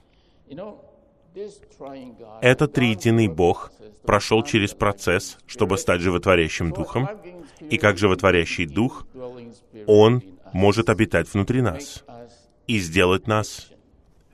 Этот 2.41 2.73
триединый 2.73 3.29
Бог 3.29 3.73
прошел 4.05 4.43
через 4.43 4.75
процесс, 4.75 5.39
чтобы 5.47 5.79
стать 5.79 6.01
животворящим 6.01 6.73
Духом, 6.73 7.09
и 7.61 7.79
как 7.79 7.99
животворящий 7.99 8.67
Дух, 8.67 9.07
Он 9.87 10.23
может 10.53 10.91
обитать 10.91 11.33
внутри 11.33 11.63
нас 11.63 12.05
и 12.67 12.79
сделать 12.79 13.27
нас 13.27 13.72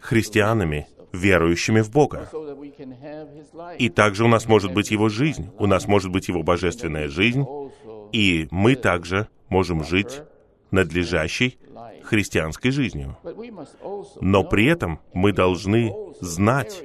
христианами, 0.00 0.86
верующими 1.12 1.80
в 1.80 1.90
Бога. 1.90 2.30
И 3.78 3.88
также 3.88 4.24
у 4.24 4.28
нас 4.28 4.46
может 4.46 4.72
быть 4.72 4.90
Его 4.90 5.08
жизнь, 5.08 5.50
у 5.58 5.66
нас 5.66 5.86
может 5.86 6.10
быть 6.10 6.28
Его 6.28 6.42
божественная 6.42 7.08
жизнь, 7.08 7.44
и 8.12 8.48
мы 8.50 8.74
также 8.74 9.28
можем 9.48 9.84
жить 9.84 10.22
надлежащей 10.70 11.58
христианской 12.02 12.70
жизнью. 12.70 13.16
Но 14.20 14.44
при 14.44 14.66
этом 14.66 15.00
мы 15.12 15.32
должны 15.32 15.94
знать, 16.20 16.82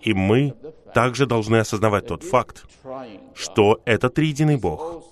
и 0.00 0.14
мы 0.14 0.54
также 0.94 1.26
должны 1.26 1.56
осознавать 1.56 2.06
тот 2.06 2.22
факт, 2.22 2.64
что 3.34 3.80
этот 3.84 4.14
триединый 4.14 4.56
Бог 4.56 5.04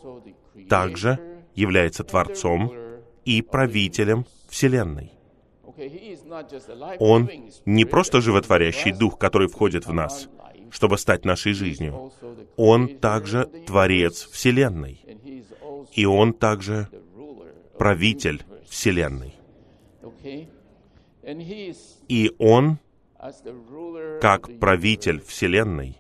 также 0.69 1.19
является 1.55 2.05
Творцом 2.05 2.73
и 3.25 3.43
правителем 3.43 4.27
Вселенной. 4.49 5.13
Он 6.99 7.31
не 7.65 7.85
просто 7.85 8.21
животворящий 8.21 8.93
дух, 8.93 9.19
который 9.19 9.49
входит 9.49 9.87
в 9.87 9.93
нас, 9.93 10.29
чтобы 10.71 10.99
стать 10.99 11.25
нашей 11.25 11.53
жизнью. 11.53 12.13
Он 12.57 12.89
также 12.99 13.47
Творец 13.67 14.29
Вселенной. 14.31 15.01
И 15.93 16.07
Он 16.07 16.33
также 16.33 16.89
правитель 17.79 18.45
Вселенной. 18.69 19.35
И 22.09 22.33
Он, 22.39 22.79
как 24.21 24.59
правитель 24.59 25.21
Вселенной, 25.21 25.97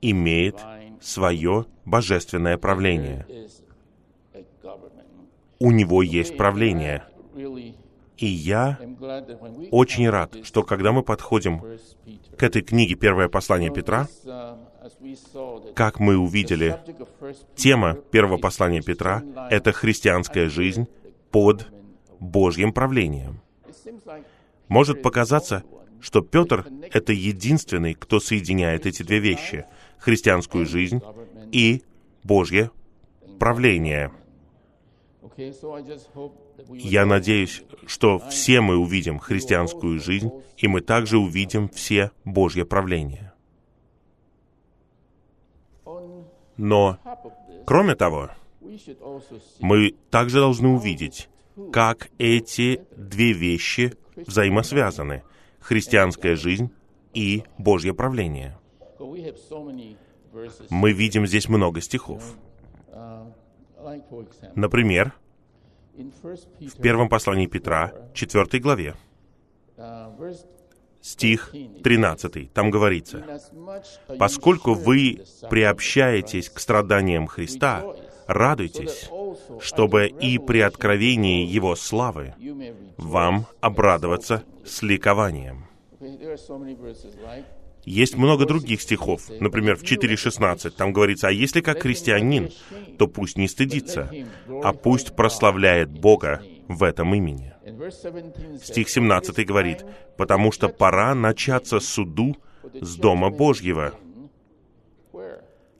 имеет 0.00 0.60
свое 1.00 1.66
божественное 1.84 2.58
правление. 2.58 3.26
У 5.58 5.70
него 5.70 6.02
есть 6.02 6.36
правление. 6.36 7.04
И 8.18 8.26
я 8.26 8.78
очень 9.70 10.08
рад, 10.08 10.36
что 10.42 10.62
когда 10.62 10.92
мы 10.92 11.02
подходим 11.02 11.62
к 12.36 12.42
этой 12.42 12.62
книге 12.62 12.94
«Первое 12.94 13.28
послание 13.28 13.70
Петра», 13.70 14.08
как 15.74 16.00
мы 16.00 16.16
увидели, 16.16 16.78
тема 17.54 17.94
первого 17.94 18.38
послания 18.38 18.80
Петра— 18.80 19.22
это 19.50 19.72
христианская 19.72 20.48
жизнь 20.48 20.86
под 21.30 21.66
Божьим 22.18 22.72
правлением. 22.72 23.40
Может 24.68 25.02
показаться, 25.02 25.64
что 26.00 26.22
Петр— 26.22 26.66
это 26.92 27.12
единственный, 27.12 27.94
кто 27.94 28.20
соединяет 28.20 28.86
эти 28.86 29.02
две 29.02 29.18
вещи— 29.18 29.66
христианскую 29.98 30.66
жизнь 30.66 31.00
и 31.52 31.82
Божье 32.22 32.70
правление— 33.38 34.12
я 36.68 37.06
надеюсь, 37.06 37.62
что 37.86 38.18
все 38.30 38.60
мы 38.60 38.76
увидим 38.76 39.18
христианскую 39.18 40.00
жизнь, 40.00 40.30
и 40.56 40.68
мы 40.68 40.80
также 40.80 41.18
увидим 41.18 41.68
все 41.68 42.10
Божье 42.24 42.64
правление. 42.64 43.32
Но, 46.56 46.98
кроме 47.66 47.94
того, 47.94 48.30
мы 49.60 49.94
также 50.10 50.40
должны 50.40 50.68
увидеть, 50.68 51.28
как 51.72 52.08
эти 52.18 52.80
две 52.96 53.32
вещи 53.32 53.94
взаимосвязаны— 54.16 55.22
христианская 55.66 56.36
жизнь 56.36 56.70
и 57.12 57.42
Божье 57.58 57.92
правление. 57.92 58.56
Мы 60.70 60.92
видим 60.92 61.26
здесь 61.26 61.48
много 61.48 61.80
стихов. 61.80 62.36
Например, 64.54 65.14
в 66.60 66.80
первом 66.80 67.08
послании 67.08 67.46
Петра, 67.46 67.92
4 68.14 68.60
главе, 68.60 68.94
стих 71.00 71.54
13, 71.84 72.52
там 72.52 72.70
говорится, 72.70 73.24
«Поскольку 74.18 74.74
вы 74.74 75.20
приобщаетесь 75.48 76.50
к 76.50 76.58
страданиям 76.58 77.26
Христа, 77.26 77.84
радуйтесь, 78.26 79.08
чтобы 79.60 80.08
и 80.08 80.38
при 80.38 80.60
откровении 80.60 81.46
Его 81.46 81.76
славы 81.76 82.34
вам 82.96 83.46
обрадоваться 83.60 84.42
с 84.64 84.82
ликованием». 84.82 85.66
Есть 87.86 88.16
много 88.16 88.46
других 88.46 88.82
стихов. 88.82 89.30
Например, 89.40 89.76
в 89.76 89.84
4.16 89.84 90.70
там 90.70 90.92
говорится, 90.92 91.28
«А 91.28 91.30
если 91.30 91.60
как 91.60 91.82
христианин, 91.82 92.50
то 92.98 93.06
пусть 93.06 93.38
не 93.38 93.46
стыдится, 93.46 94.10
а 94.62 94.72
пусть 94.72 95.14
прославляет 95.14 95.90
Бога 95.90 96.42
в 96.66 96.82
этом 96.82 97.14
имени». 97.14 97.54
Стих 98.60 98.90
17 98.90 99.46
говорит, 99.46 99.84
«Потому 100.18 100.50
что 100.50 100.68
пора 100.68 101.14
начаться 101.14 101.78
суду 101.78 102.36
с 102.74 102.96
Дома 102.96 103.30
Божьего». 103.30 103.94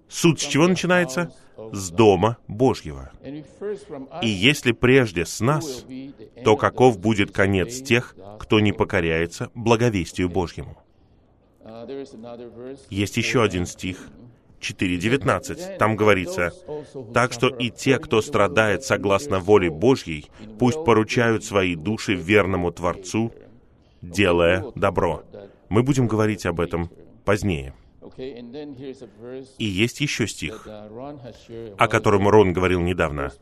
Суд 0.09 0.41
с 0.41 0.45
чего 0.45 0.69
начинается? 0.69 1.33
С 1.73 1.91
Дома 1.91 2.39
Божьего. 2.47 3.11
И 4.23 4.29
если 4.29 4.71
прежде 4.71 5.27
с 5.27 5.41
нас, 5.41 5.85
то 6.45 6.57
каков 6.57 7.01
будет 7.01 7.33
конец 7.33 7.83
тех, 7.83 8.15
кто 8.39 8.61
не 8.61 8.73
покоряется 8.73 9.51
благовестию 9.55 10.29
Божьему? 10.29 10.77
Есть 12.91 13.17
еще 13.17 13.43
один 13.43 13.67
стих, 13.67 14.09
4.19. 14.61 15.77
Там 15.79 15.97
говорится, 15.97 16.53
«Так 17.13 17.33
что 17.33 17.49
и 17.49 17.71
те, 17.71 17.99
кто 17.99 18.23
страдает 18.23 18.85
согласно 18.85 19.39
воле 19.39 19.71
Божьей, 19.71 20.31
пусть 20.59 20.85
поручают 20.85 21.45
свои 21.45 21.75
души 21.75 22.15
верному 22.15 22.73
Творцу, 22.73 23.33
делая 24.03 24.65
добро». 24.75 25.23
Мы 25.69 25.83
будем 25.83 26.07
говорить 26.07 26.47
об 26.47 26.61
этом 26.61 26.91
позднее. 27.25 27.75
И 29.59 29.65
есть 29.65 30.01
еще 30.01 30.27
стих, 30.27 30.67
о 30.67 31.89
котором 31.89 32.29
Рон 32.29 32.53
говорил 32.53 32.81
недавно. 32.81 33.33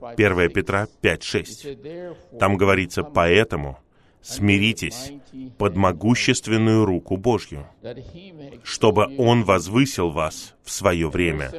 1 0.00 0.50
Петра 0.50 0.86
5.6. 1.02 2.38
Там 2.38 2.56
говорится, 2.56 3.02
«Поэтому, 3.02 3.78
смиритесь 4.22 5.12
под 5.58 5.76
могущественную 5.76 6.84
руку 6.84 7.16
Божью, 7.16 7.66
чтобы 8.62 9.06
Он 9.18 9.44
возвысил 9.44 10.10
вас 10.10 10.54
в 10.62 10.70
свое 10.70 11.08
время. 11.08 11.50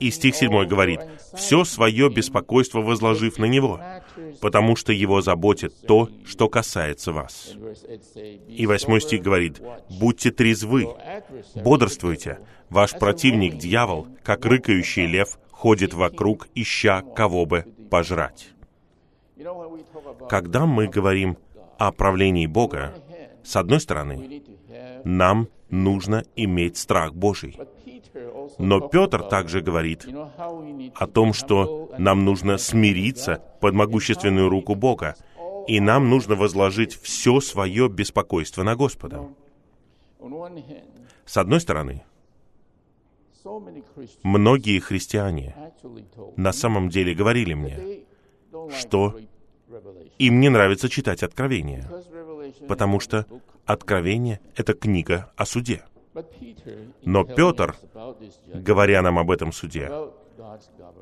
И 0.00 0.10
стих 0.10 0.34
7 0.34 0.66
говорит, 0.66 1.00
«Все 1.34 1.64
свое 1.64 2.10
беспокойство 2.10 2.80
возложив 2.80 3.38
на 3.38 3.46
Него, 3.46 3.80
потому 4.40 4.76
что 4.76 4.92
Его 4.92 5.20
заботит 5.20 5.74
то, 5.86 6.08
что 6.24 6.48
касается 6.48 7.12
вас». 7.12 7.54
И 8.48 8.66
восьмой 8.66 9.00
стих 9.00 9.22
говорит, 9.22 9.60
«Будьте 9.88 10.30
трезвы, 10.30 10.88
бодрствуйте, 11.54 12.40
ваш 12.68 12.92
противник, 12.92 13.56
дьявол, 13.56 14.08
как 14.22 14.44
рыкающий 14.44 15.06
лев, 15.06 15.38
ходит 15.50 15.94
вокруг, 15.94 16.48
ища 16.54 17.02
кого 17.02 17.46
бы 17.46 17.64
пожрать». 17.90 18.48
Когда 20.28 20.64
мы 20.66 20.88
говорим 20.88 21.36
о 21.78 21.92
правлении 21.92 22.46
Бога, 22.46 22.94
с 23.42 23.56
одной 23.56 23.80
стороны, 23.80 24.42
нам 25.04 25.48
нужно 25.70 26.24
иметь 26.34 26.76
страх 26.76 27.14
Божий. 27.14 27.58
Но 28.58 28.80
Петр 28.80 29.22
также 29.22 29.60
говорит 29.60 30.06
о 30.94 31.06
том, 31.06 31.32
что 31.32 31.90
нам 31.98 32.24
нужно 32.24 32.58
смириться 32.58 33.42
под 33.60 33.74
могущественную 33.74 34.48
руку 34.48 34.74
Бога 34.74 35.16
И 35.66 35.80
нам 35.80 36.08
нужно 36.10 36.36
возложить 36.36 36.94
все 37.00 37.40
свое 37.40 37.88
беспокойство 37.88 38.62
на 38.62 38.76
Господа. 38.76 39.28
С 41.24 41.36
одной 41.36 41.60
стороны, 41.60 42.04
многие 44.22 44.78
христиане 44.78 45.54
на 46.36 46.52
самом 46.52 46.88
деле 46.88 47.14
говорили 47.14 47.54
мне, 47.54 48.04
что 48.70 49.18
им 50.18 50.40
не 50.40 50.48
нравится 50.48 50.88
читать 50.88 51.22
Откровение, 51.22 51.88
потому 52.68 53.00
что 53.00 53.26
Откровение— 53.64 54.40
это 54.56 54.74
книга 54.74 55.30
о 55.36 55.44
суде. 55.44 55.82
Но 57.04 57.24
Петр, 57.24 57.76
говоря 58.54 59.02
нам 59.02 59.18
об 59.18 59.30
этом 59.30 59.52
суде, 59.52 59.90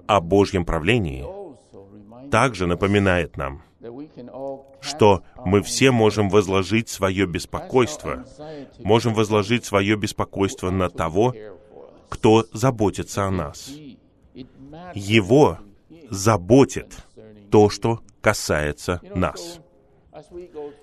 о 0.07 0.21
Божьем 0.21 0.65
правлении, 0.65 1.25
также 2.31 2.67
напоминает 2.67 3.37
нам, 3.37 3.63
что 4.81 5.23
мы 5.45 5.63
все 5.63 5.91
можем 5.91 6.31
возложить 6.31 6.89
свое 6.89 7.27
беспокойство, 7.27 8.25
можем 8.79 9.15
возложить 9.15 9.65
свое 9.65 9.97
беспокойство 9.97 10.71
на 10.71 10.89
того, 10.89 11.35
кто 12.09 12.47
заботится 12.53 13.25
о 13.27 13.31
нас. 13.31 13.71
Его 14.95 15.59
заботит 16.11 16.97
то, 17.55 17.71
что 17.71 18.01
касается 18.21 19.01
нас. 19.15 19.61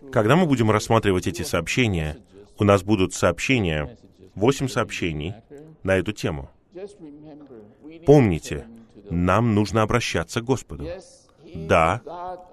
Когда 0.09 0.37
мы 0.37 0.45
будем 0.45 0.71
рассматривать 0.71 1.27
эти 1.27 1.41
сообщения, 1.41 2.17
у 2.57 2.63
нас 2.63 2.81
будут 2.81 3.13
сообщения, 3.13 3.97
восемь 4.35 4.69
сообщений 4.69 5.33
на 5.83 5.97
эту 5.97 6.13
тему. 6.13 6.49
Помните, 8.05 8.67
нам 9.09 9.53
нужно 9.53 9.81
обращаться 9.81 10.39
к 10.39 10.45
Господу. 10.45 10.87
Да, 11.53 12.01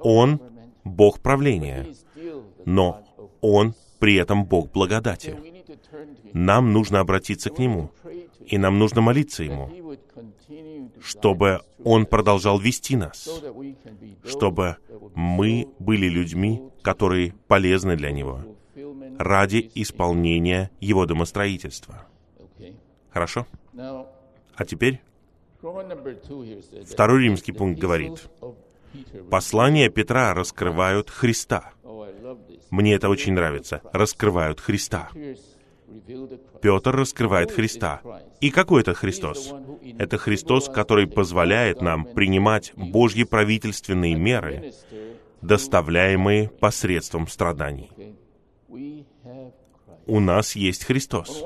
Он 0.01 0.41
Бог 0.83 1.21
правления, 1.21 1.87
но 2.65 3.05
Он 3.41 3.73
при 4.01 4.17
этом 4.17 4.47
Бог 4.47 4.73
благодати. 4.73 5.39
Нам 6.33 6.73
нужно 6.73 6.99
обратиться 6.99 7.51
к 7.51 7.61
Нему, 7.61 7.93
и 8.45 8.59
нам 8.59 8.81
нужно 8.81 9.01
молиться 9.01 9.45
Ему, 9.45 9.71
чтобы 11.01 11.61
Он 11.91 12.05
продолжал 12.05 12.59
вести 12.59 12.97
нас, 12.97 13.27
чтобы 14.23 14.77
мы 15.15 15.67
были 15.79 16.07
людьми, 16.07 16.63
которые 16.83 17.33
полезны 17.47 17.97
для 17.97 18.11
Него, 18.11 18.43
ради 19.19 19.71
исполнения 19.75 20.71
Его 20.81 21.07
домостроительства. 21.07 22.07
Хорошо? 23.11 23.47
А 23.75 24.65
теперь 24.67 25.01
второй 26.87 27.23
римский 27.23 27.53
пункт 27.53 27.81
говорит, 27.81 28.29
послания 29.31 29.89
Петра 29.89 30.35
раскрывают 30.35 31.09
Христа. 31.09 31.73
Мне 32.69 32.97
это 32.97 33.09
очень 33.09 33.33
нравится. 33.33 33.81
Раскрывают 33.95 34.61
Христа. 34.61 35.09
Петр 36.61 36.97
раскрывает 36.97 37.51
Христа. 37.51 38.01
И 38.41 38.51
какой 38.51 38.83
это 38.83 38.95
Христос? 38.95 39.53
Это 39.99 40.19
Христос, 40.19 40.69
который 40.69 41.07
позволяет 41.07 41.81
нам 41.81 42.05
принимать 42.05 42.73
Божьи 42.77 43.25
правительственные 43.25 44.15
меры, 44.15 44.73
доставляемые 45.43 46.49
посредством 46.49 47.29
страданий. 47.29 47.91
У 50.07 50.21
нас 50.21 50.57
есть 50.57 50.85
Христос. 50.85 51.45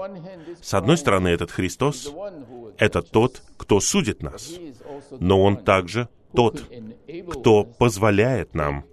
С 0.61 0.75
одной 0.75 0.97
стороны, 0.97 1.29
этот 1.29 1.51
Христос— 1.51 2.13
это 2.79 3.03
тот, 3.03 3.43
кто 3.57 3.81
судит 3.81 4.23
нас, 4.23 4.55
но 5.19 5.43
Он 5.43 5.57
также 5.57 6.09
тот, 6.33 6.63
кто 7.29 7.65
позволяет 7.65 8.55
нам 8.55 8.85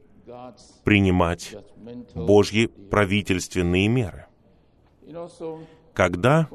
принимать 0.84 1.56
Божьи 2.16 2.66
правительственные 2.66 3.88
меры. 3.88 4.26
Когда 5.94 6.48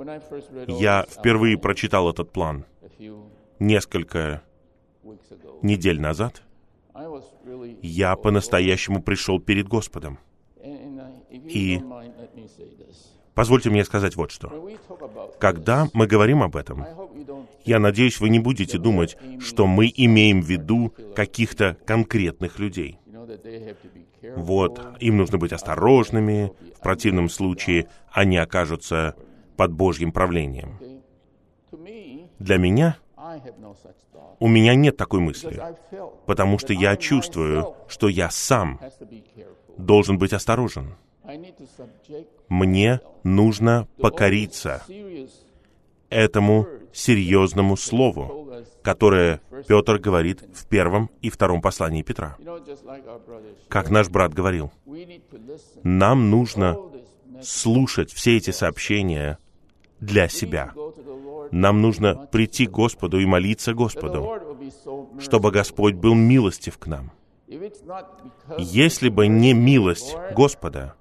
я 0.66 1.06
впервые 1.08 1.58
прочитал 1.58 2.10
этот 2.10 2.32
план 2.32 2.64
несколько 3.58 4.42
недель 5.62 6.00
назад, 6.00 6.42
я 7.82 8.16
по-настоящему 8.16 9.02
пришел 9.02 9.40
перед 9.40 9.68
Господом. 9.68 10.18
И 11.30 11.82
позвольте 13.34 13.70
мне 13.70 13.84
сказать 13.84 14.16
вот 14.16 14.30
что. 14.30 14.70
Когда 15.40 15.88
мы 15.92 16.06
говорим 16.06 16.42
об 16.42 16.56
этом, 16.56 16.86
я 17.64 17.78
надеюсь, 17.78 18.20
вы 18.20 18.28
не 18.28 18.38
будете 18.38 18.78
думать, 18.78 19.16
что 19.40 19.66
мы 19.66 19.92
имеем 19.94 20.40
в 20.40 20.46
виду 20.46 20.94
каких-то 21.14 21.76
конкретных 21.84 22.58
людей. 22.58 22.98
Вот, 24.36 24.80
им 25.00 25.16
нужно 25.16 25.38
быть 25.38 25.52
осторожными, 25.52 26.52
в 26.76 26.80
противном 26.80 27.28
случае 27.28 27.88
они 28.12 28.36
окажутся 28.36 29.14
под 29.56 29.72
Божьим 29.72 30.12
правлением. 30.12 30.78
Для 32.38 32.56
меня 32.58 32.96
у 34.40 34.48
меня 34.48 34.74
нет 34.74 34.96
такой 34.96 35.20
мысли, 35.20 35.62
потому 36.26 36.58
что 36.58 36.72
я 36.72 36.96
чувствую, 36.96 37.74
что 37.88 38.08
я 38.08 38.30
сам 38.30 38.80
должен 39.76 40.18
быть 40.18 40.32
осторожен. 40.32 40.96
Мне 42.48 43.00
нужно 43.22 43.88
покориться 43.98 44.82
этому 46.10 46.66
серьезному 46.92 47.76
слову, 47.76 48.43
которое 48.82 49.40
Петр 49.66 49.98
говорит 49.98 50.42
в 50.54 50.66
первом 50.66 51.10
и 51.22 51.30
втором 51.30 51.60
послании 51.60 52.02
Петра. 52.02 52.36
Как 53.68 53.90
наш 53.90 54.08
брат 54.08 54.34
говорил, 54.34 54.72
нам 55.82 56.30
нужно 56.30 56.76
слушать 57.42 58.12
все 58.12 58.36
эти 58.36 58.50
сообщения 58.50 59.38
для 60.00 60.28
себя. 60.28 60.72
Нам 61.50 61.82
нужно 61.82 62.26
прийти 62.30 62.66
к 62.66 62.70
Господу 62.70 63.18
и 63.18 63.26
молиться 63.26 63.74
Господу, 63.74 64.28
чтобы 65.18 65.50
Господь 65.50 65.94
был 65.94 66.14
милостив 66.14 66.78
к 66.78 66.86
нам. 66.86 67.12
Если 68.58 69.08
бы 69.08 69.28
не 69.28 69.52
милость 69.52 70.16
Господа, 70.34 70.94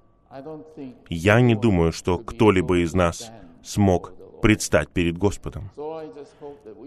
я 1.08 1.40
не 1.40 1.54
думаю, 1.54 1.92
что 1.92 2.18
кто-либо 2.18 2.78
из 2.78 2.94
нас 2.94 3.30
смог 3.62 4.12
предстать 4.44 4.90
перед 4.90 5.16
Господом. 5.16 5.70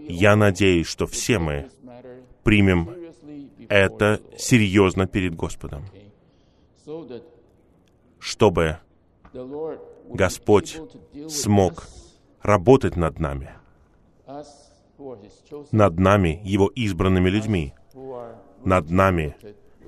Я 0.08 0.36
надеюсь, 0.36 0.86
что 0.86 1.08
все 1.08 1.40
мы 1.40 1.68
примем 2.44 2.88
это 3.68 4.20
серьезно 4.36 5.08
перед 5.08 5.34
Господом, 5.34 5.86
чтобы 8.20 8.78
Господь 10.08 10.80
смог 11.28 11.88
работать 12.42 12.94
над 12.94 13.18
нами, 13.18 13.50
над 15.72 15.98
нами, 15.98 16.40
Его 16.44 16.68
избранными 16.68 17.28
людьми, 17.28 17.74
над 18.64 18.88
нами, 18.88 19.34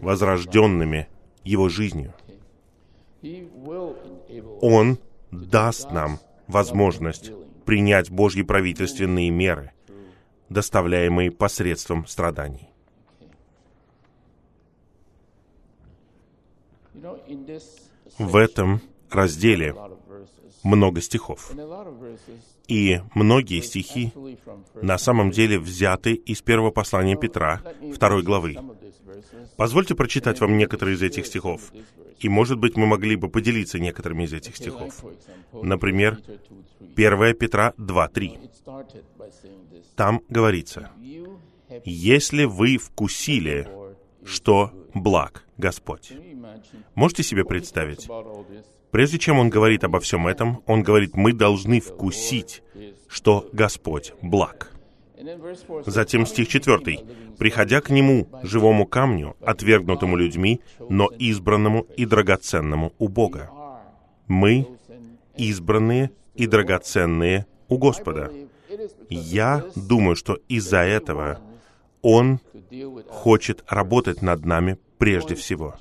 возрожденными 0.00 1.06
Его 1.44 1.68
жизнью. 1.68 2.14
Он 4.61 4.98
даст 5.30 5.92
нам 5.92 6.18
возможность 6.48 7.30
принять 7.70 8.11
Божьи 8.11 8.42
правительственные 8.42 9.30
меры, 9.30 9.70
доставляемые 10.48 11.30
посредством 11.30 12.04
страданий. 12.04 12.68
В 18.18 18.35
этом 18.35 18.80
разделе 19.09 19.76
много 20.62 21.01
стихов. 21.01 21.53
И 22.68 23.01
многие 23.14 23.61
стихи 23.62 24.12
на 24.81 24.99
самом 24.99 25.31
деле 25.31 25.59
взяты 25.59 26.14
из 26.14 26.42
первого 26.42 26.70
послания 26.70 27.16
Петра, 27.16 27.62
второй 27.94 28.23
главы. 28.23 28.57
Позвольте 29.57 29.94
прочитать 29.94 30.40
вам 30.40 30.57
некоторые 30.57 30.96
из 30.96 31.03
этих 31.03 31.27
стихов. 31.27 31.73
И, 32.18 32.29
может 32.29 32.59
быть, 32.59 32.77
мы 32.77 32.87
могли 32.87 33.16
бы 33.16 33.29
поделиться 33.29 33.79
некоторыми 33.79 34.25
из 34.25 34.33
этих 34.33 34.57
стихов. 34.57 35.05
Например, 35.53 36.18
1 36.96 37.35
Петра 37.35 37.73
2.3. 37.79 38.51
Там 39.96 40.23
говорится, 40.29 40.90
«Если 41.85 42.44
вы 42.44 42.77
вкусили, 42.77 43.68
что 44.25 44.70
благ 44.94 45.44
Господь». 45.57 46.12
Можете 46.94 47.23
себе 47.23 47.44
представить? 47.44 48.09
Прежде 48.90 49.18
чем 49.18 49.38
он 49.38 49.50
говорит 49.50 49.85
обо 49.85 50.00
всем 50.00 50.26
этом, 50.26 50.62
он 50.66 50.83
говорит, 50.83 51.16
мы 51.16 51.33
должны 51.33 51.81
вкусить, 51.81 52.62
что 53.09 53.48
Господь 53.53 54.12
благ. 54.22 54.72
Затем 55.87 56.26
стих 56.26 56.48
4. 56.48 57.00
«Приходя 57.38 57.81
к 57.81 57.90
Нему, 57.90 58.29
живому 58.42 58.87
камню, 58.87 59.37
отвергнутому 59.40 60.16
людьми, 60.16 60.61
но 60.88 61.07
избранному 61.07 61.87
и 61.96 62.07
драгоценному 62.07 62.92
у 62.98 63.09
Бога». 63.09 63.50
Мы 64.26 64.66
избранные 65.37 66.11
и 66.35 66.46
драгоценные 66.46 67.46
у 67.68 67.79
Господа. 67.79 68.31
Я 69.09 69.64
думаю, 69.74 70.16
что 70.16 70.38
из-за 70.48 70.79
этого 70.79 71.40
Он 72.03 72.40
хочет 73.09 73.64
работать 73.68 74.22
над 74.22 74.44
нами 74.44 74.79
прежде 74.98 75.35
всего. 75.35 75.74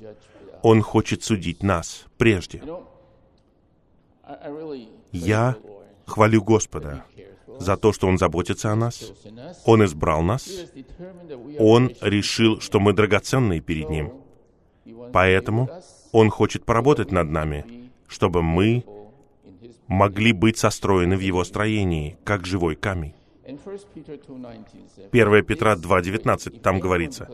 Он 0.62 0.82
хочет 0.82 1.22
судить 1.22 1.62
нас 1.62 2.04
прежде. 2.18 2.62
Я 5.12 5.56
хвалю 6.06 6.42
Господа 6.42 7.04
за 7.58 7.76
то, 7.76 7.92
что 7.92 8.08
Он 8.08 8.18
заботится 8.18 8.72
о 8.72 8.76
нас. 8.76 9.12
Он 9.64 9.84
избрал 9.84 10.22
нас. 10.22 10.48
Он 11.58 11.90
решил, 12.00 12.60
что 12.60 12.80
мы 12.80 12.92
драгоценные 12.92 13.60
перед 13.60 13.90
Ним. 13.90 14.12
Поэтому 15.12 15.68
Он 16.12 16.30
хочет 16.30 16.64
поработать 16.64 17.12
над 17.12 17.30
нами, 17.30 17.90
чтобы 18.08 18.42
мы 18.42 18.84
могли 19.86 20.32
быть 20.32 20.58
состроены 20.58 21.16
в 21.16 21.20
Его 21.20 21.44
строении, 21.44 22.16
как 22.24 22.46
живой 22.46 22.76
камень. 22.76 23.14
1 25.12 25.44
Петра 25.44 25.74
2.19, 25.74 26.60
там 26.60 26.78
говорится, 26.78 27.28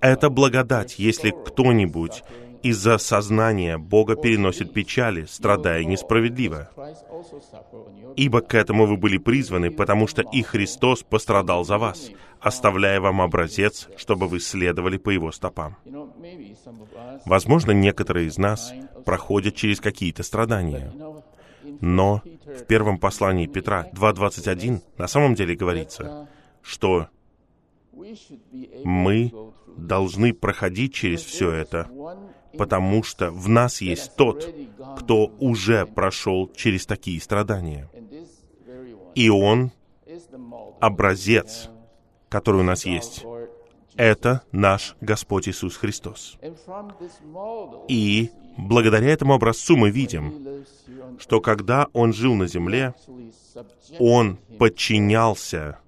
«Это 0.00 0.30
благодать, 0.30 0.98
если 0.98 1.30
кто-нибудь 1.30 2.24
из-за 2.62 2.98
сознания 2.98 3.78
Бога 3.78 4.16
переносит 4.16 4.72
печали, 4.72 5.24
страдая 5.24 5.84
несправедливо. 5.84 6.70
Ибо 8.16 8.40
к 8.40 8.54
этому 8.54 8.86
вы 8.86 8.96
были 8.96 9.18
призваны, 9.18 9.70
потому 9.70 10.06
что 10.06 10.22
и 10.22 10.42
Христос 10.42 11.02
пострадал 11.02 11.64
за 11.64 11.78
вас, 11.78 12.10
оставляя 12.40 13.00
вам 13.00 13.20
образец, 13.20 13.88
чтобы 13.96 14.28
вы 14.28 14.40
следовали 14.40 14.96
по 14.96 15.10
Его 15.10 15.32
стопам. 15.32 15.76
Возможно, 17.24 17.72
некоторые 17.72 18.28
из 18.28 18.38
нас 18.38 18.72
проходят 19.04 19.54
через 19.54 19.80
какие-то 19.80 20.22
страдания. 20.22 20.92
Но 21.80 22.22
в 22.44 22.64
первом 22.64 22.98
послании 22.98 23.46
Петра 23.46 23.86
2.21 23.92 24.80
на 24.98 25.08
самом 25.08 25.34
деле 25.34 25.56
говорится, 25.56 26.28
что 26.62 27.08
мы 28.84 29.32
должны 29.76 30.32
проходить 30.32 30.94
через 30.94 31.22
все 31.22 31.50
это, 31.50 31.88
потому 32.58 33.02
что 33.02 33.30
в 33.30 33.48
нас 33.48 33.80
есть 33.80 34.16
тот, 34.16 34.52
кто 34.98 35.32
уже 35.38 35.86
прошел 35.86 36.50
через 36.54 36.86
такие 36.86 37.20
страдания. 37.20 37.88
И 39.14 39.28
он 39.30 39.72
образец, 40.80 41.70
который 42.28 42.60
у 42.60 42.64
нас 42.64 42.84
есть. 42.84 43.24
Это 43.96 44.42
наш 44.52 44.94
Господь 45.00 45.48
Иисус 45.48 45.76
Христос. 45.76 46.36
И 47.88 48.30
благодаря 48.58 49.08
этому 49.08 49.34
образцу 49.34 49.76
мы 49.76 49.90
видим, 49.90 50.64
что 51.18 51.40
когда 51.40 51.88
Он 51.94 52.12
жил 52.12 52.34
на 52.34 52.46
земле, 52.46 52.94
Он 53.98 54.38
подчинялся 54.58 55.78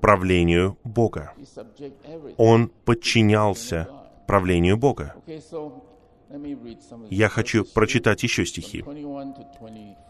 правлению 0.00 0.78
Бога. 0.84 1.32
Он 2.36 2.68
подчинялся 2.84 3.88
правлению 4.26 4.76
Бога. 4.76 5.14
Я 7.10 7.28
хочу 7.28 7.64
прочитать 7.64 8.22
еще 8.22 8.44
стихи. 8.46 8.84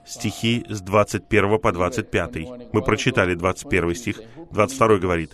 Стихи 0.07 0.65
с 0.69 0.81
21 0.81 1.59
по 1.59 1.73
25. 1.73 2.37
Мы 2.73 2.83
прочитали 2.83 3.35
21 3.35 3.95
стих. 3.95 4.23
22 4.51 4.99
говорит, 4.99 5.33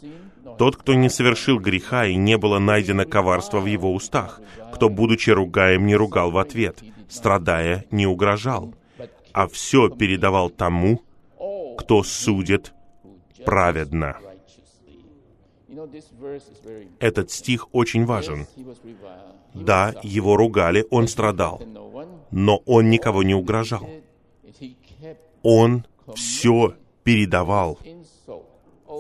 «Тот, 0.59 0.77
кто 0.77 0.95
не 0.95 1.09
совершил 1.09 1.59
греха, 1.59 2.07
и 2.07 2.17
не 2.17 2.37
было 2.37 2.59
найдено 2.59 3.05
коварства 3.05 3.61
в 3.61 3.67
его 3.67 3.95
устах, 3.95 4.41
кто, 4.73 4.89
будучи 4.89 5.31
ругаем, 5.31 5.87
не 5.87 5.95
ругал 5.95 6.31
в 6.31 6.39
ответ, 6.39 6.83
страдая, 7.09 7.85
не 7.91 8.07
угрожал, 8.07 8.75
а 9.33 9.47
все 9.47 9.89
передавал 9.89 10.51
тому, 10.51 11.03
кто 11.79 12.03
судит 12.03 12.73
праведно». 13.45 14.17
Этот 16.99 17.31
стих 17.31 17.69
очень 17.73 18.05
важен. 18.05 18.47
Да, 19.55 19.95
его 20.03 20.37
ругали, 20.37 20.87
он 20.91 21.09
страдал, 21.09 21.61
но 22.31 22.59
он 22.67 22.91
никого 22.91 23.23
не 23.23 23.35
угрожал. 23.35 23.89
Он 25.43 25.85
все 26.15 26.75
передавал. 27.05 27.79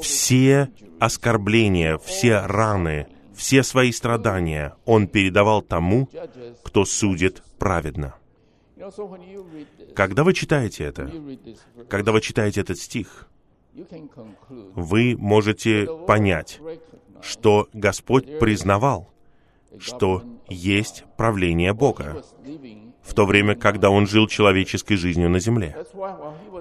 Все 0.02 0.70
оскорбления, 0.98 1.98
все 1.98 2.40
раны, 2.40 3.06
все 3.34 3.62
свои 3.62 3.92
страдания 3.92 4.74
он 4.84 5.08
передавал 5.08 5.62
тому, 5.62 6.08
кто 6.62 6.84
судит 6.84 7.42
праведно. 7.58 8.14
Когда 9.94 10.24
вы 10.24 10.32
читаете 10.32 10.84
это, 10.84 11.10
когда 11.88 12.12
вы 12.12 12.20
читаете 12.20 12.60
этот 12.60 12.78
стих, 12.78 13.28
вы 14.74 15.16
можете 15.16 15.86
понять, 16.06 16.60
что 17.22 17.68
Господь 17.72 18.38
признавал, 18.38 19.10
что 19.78 20.22
есть 20.48 21.04
правление 21.16 21.72
Бога, 21.72 22.22
в 23.02 23.14
то 23.14 23.24
время, 23.24 23.54
когда 23.54 23.90
Он 23.90 24.06
жил 24.06 24.26
человеческой 24.26 24.96
жизнью 24.96 25.30
на 25.30 25.38
земле. 25.38 25.76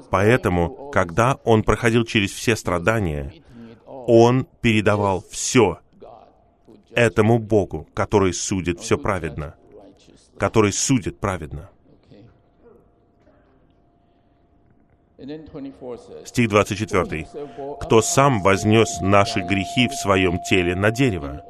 Поэтому, 0.10 0.90
когда 0.92 1.40
Он 1.44 1.64
проходил 1.64 2.06
через 2.06 2.32
все 2.32 2.56
страдания, 2.56 3.34
Он 3.86 4.48
передавал 4.62 5.24
все 5.30 5.80
этому 6.92 7.40
Богу, 7.40 7.88
который 7.94 8.34
судит 8.34 8.80
все 8.80 8.98
праведно, 8.98 9.56
который 10.38 10.72
судит 10.72 11.20
праведно. 11.20 11.70
Стих 16.26 16.50
24. 16.50 17.28
«Кто 17.82 18.02
сам 18.02 18.42
вознес 18.42 19.02
наши 19.02 19.42
грехи 19.42 19.88
в 19.88 19.94
своем 19.94 20.40
теле 20.50 20.76
на 20.76 20.92
дерево, 20.92 21.44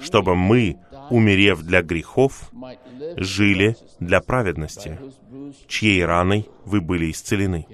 чтобы 0.00 0.34
мы, 0.34 0.78
умерев 1.10 1.62
для 1.62 1.82
грехов, 1.82 2.50
жили 3.16 3.76
для 4.00 4.20
праведности, 4.20 4.98
чьей 5.66 6.04
раной 6.04 6.48
вы 6.64 6.80
были 6.80 7.10
исцелены. 7.10 7.66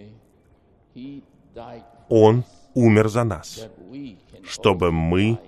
Он 2.09 2.45
умер 2.75 3.09
за 3.09 3.25
нас, 3.25 3.69
чтобы 4.45 4.93
мы 4.93 5.39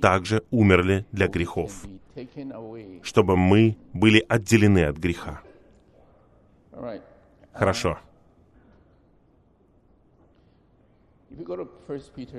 также 0.00 0.44
умерли 0.50 1.06
для 1.12 1.26
грехов, 1.26 1.86
чтобы 3.02 3.36
мы 3.36 3.76
были 3.92 4.24
отделены 4.28 4.84
от 4.84 4.96
греха. 4.96 5.40
Хорошо. 7.52 7.98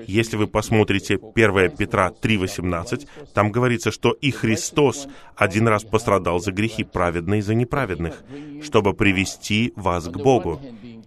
Если 0.05 0.35
вы 0.35 0.47
посмотрите 0.47 1.15
1 1.15 1.77
Петра 1.77 2.09
3.18, 2.09 3.07
там 3.33 3.51
говорится, 3.51 3.89
что 3.89 4.11
и 4.11 4.31
Христос 4.31 5.07
один 5.35 5.67
раз 5.69 5.83
пострадал 5.83 6.39
за 6.39 6.51
грехи 6.51 6.83
праведные 6.83 7.39
и 7.39 7.41
за 7.41 7.55
неправедных, 7.55 8.21
чтобы 8.61 8.93
привести 8.93 9.71
вас 9.77 10.07
к 10.07 10.17
Богу, 10.17 10.59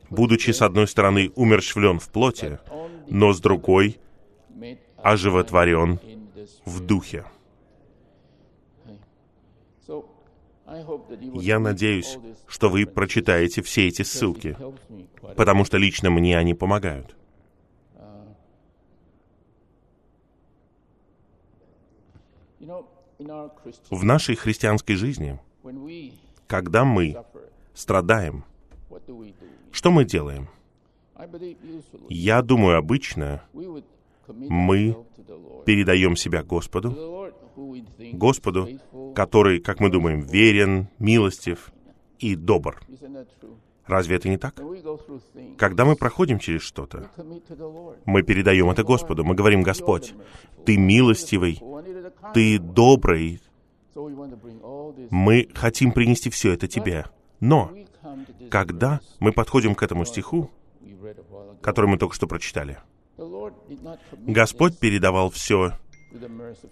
будучи 0.08 0.50
с 0.50 0.62
одной 0.62 0.88
стороны 0.88 1.30
умерщвлен 1.34 1.98
в 1.98 2.08
плоти, 2.08 2.58
но 3.08 3.34
с 3.34 3.40
другой 3.40 3.98
оживотворен 4.96 6.00
в 6.64 6.80
духе. 6.80 7.26
Я 11.34 11.58
надеюсь, 11.58 12.16
что 12.46 12.70
вы 12.70 12.86
прочитаете 12.86 13.60
все 13.60 13.88
эти 13.88 14.00
ссылки, 14.00 14.56
потому 15.36 15.66
что 15.66 15.76
лично 15.76 16.10
мне 16.10 16.38
они 16.38 16.54
помогают. 16.54 17.14
В 23.90 24.04
нашей 24.04 24.34
христианской 24.34 24.96
жизни, 24.96 25.38
когда 26.46 26.84
мы 26.84 27.16
страдаем, 27.74 28.44
что 29.72 29.90
мы 29.90 30.04
делаем? 30.04 30.48
Я 32.08 32.42
думаю, 32.42 32.78
обычно 32.78 33.42
мы 34.26 34.96
передаем 35.64 36.16
себя 36.16 36.42
Господу, 36.42 37.32
Господу, 38.12 38.68
который, 39.14 39.60
как 39.60 39.80
мы 39.80 39.90
думаем, 39.90 40.20
верен, 40.20 40.88
милостив 40.98 41.72
и 42.18 42.34
добр. 42.34 42.80
Разве 43.86 44.16
это 44.16 44.28
не 44.28 44.38
так? 44.38 44.54
Когда 45.58 45.84
мы 45.84 45.94
проходим 45.94 46.38
через 46.38 46.62
что-то, 46.62 47.10
мы 48.06 48.22
передаем 48.22 48.70
это 48.70 48.82
Господу. 48.82 49.24
Мы 49.24 49.34
говорим, 49.34 49.62
Господь, 49.62 50.14
Ты 50.64 50.78
милостивый, 50.78 51.60
Ты 52.32 52.58
добрый. 52.58 53.40
Мы 55.10 55.48
хотим 55.54 55.92
принести 55.92 56.30
все 56.30 56.52
это 56.52 56.66
Тебе. 56.66 57.04
Но, 57.40 57.70
когда 58.50 59.00
мы 59.20 59.32
подходим 59.32 59.74
к 59.74 59.82
этому 59.82 60.04
стиху, 60.04 60.50
который 61.60 61.90
мы 61.90 61.98
только 61.98 62.14
что 62.14 62.26
прочитали, 62.26 62.78
Господь 64.26 64.78
передавал 64.78 65.30
все 65.30 65.72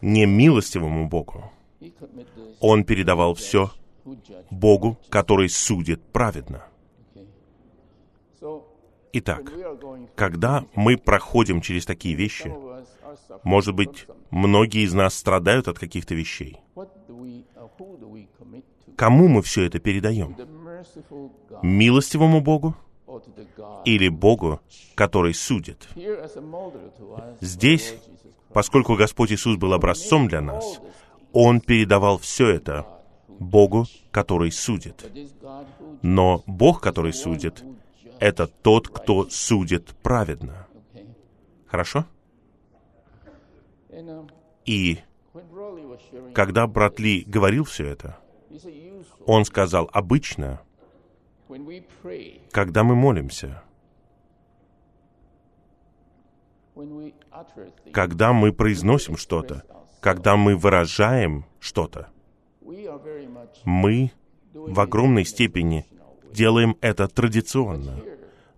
не 0.01 0.27
милостивому 0.27 1.09
Богу. 1.09 1.51
Он 2.61 2.85
передавал 2.85 3.35
все 3.35 3.71
Богу, 4.51 4.99
который 5.09 5.49
судит 5.49 6.03
праведно. 6.13 6.65
Итак, 9.15 9.53
когда 10.15 10.65
мы 10.75 10.97
проходим 10.97 11.61
через 11.61 11.85
такие 11.85 12.15
вещи, 12.15 12.53
может 13.43 13.75
быть, 13.75 14.07
многие 14.31 14.85
из 14.85 14.95
нас 14.95 15.15
страдают 15.15 15.69
от 15.69 15.79
каких-то 15.79 16.15
вещей. 16.15 16.59
кому 18.97 19.29
мы 19.29 19.43
все 19.43 19.65
это 19.65 19.79
передаем? 19.79 20.37
Милостивому 21.63 22.41
Богу 22.41 22.77
или 23.85 24.09
Богу, 24.09 24.61
который 24.95 25.35
судит? 25.35 25.89
Здесь, 27.41 27.95
поскольку 28.53 28.97
Господь 28.97 29.33
Иисус 29.33 29.57
был 29.57 29.73
образцом 29.73 30.29
для 30.29 30.41
нас, 30.41 30.81
Он 31.33 31.61
передавал 31.61 32.19
все 32.19 32.49
это 32.49 32.87
Богу, 33.29 33.87
который 34.11 34.53
судит. 34.53 35.11
Но 36.03 36.43
Бог, 36.47 36.81
который 36.81 37.13
судит, 37.13 37.65
это 38.19 38.47
тот, 38.47 38.89
кто 38.89 39.29
судит 39.31 39.95
праведно. 40.03 40.67
Хорошо? 41.67 42.05
И 44.65 44.99
когда 46.35 46.67
брат 46.67 46.99
Ли 47.01 47.25
говорил 47.27 47.65
все 47.65 47.87
это, 47.87 48.19
он 49.27 49.45
сказал, 49.45 49.89
обычно, 49.93 50.61
когда 52.51 52.85
мы 52.85 52.95
молимся, 52.95 53.63
когда 57.93 58.33
мы 58.33 58.53
произносим 58.53 59.17
что-то, 59.17 59.63
когда 60.01 60.37
мы 60.37 60.57
выражаем 60.57 61.45
что-то, 61.61 62.09
мы 63.65 64.13
в 64.55 64.81
огромной 64.81 65.25
степени 65.25 65.87
делаем 66.33 66.77
это 66.81 67.09
традиционно. 67.09 68.03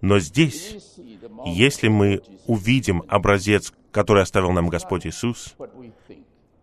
Но 0.01 0.19
здесь, 0.19 0.97
если 1.45 1.89
мы 1.89 2.23
увидим 2.47 3.03
образец, 3.09 3.73
который 3.91 4.23
оставил 4.23 4.53
нам 4.53 4.69
Господь 4.69 5.07
Иисус, 5.07 5.57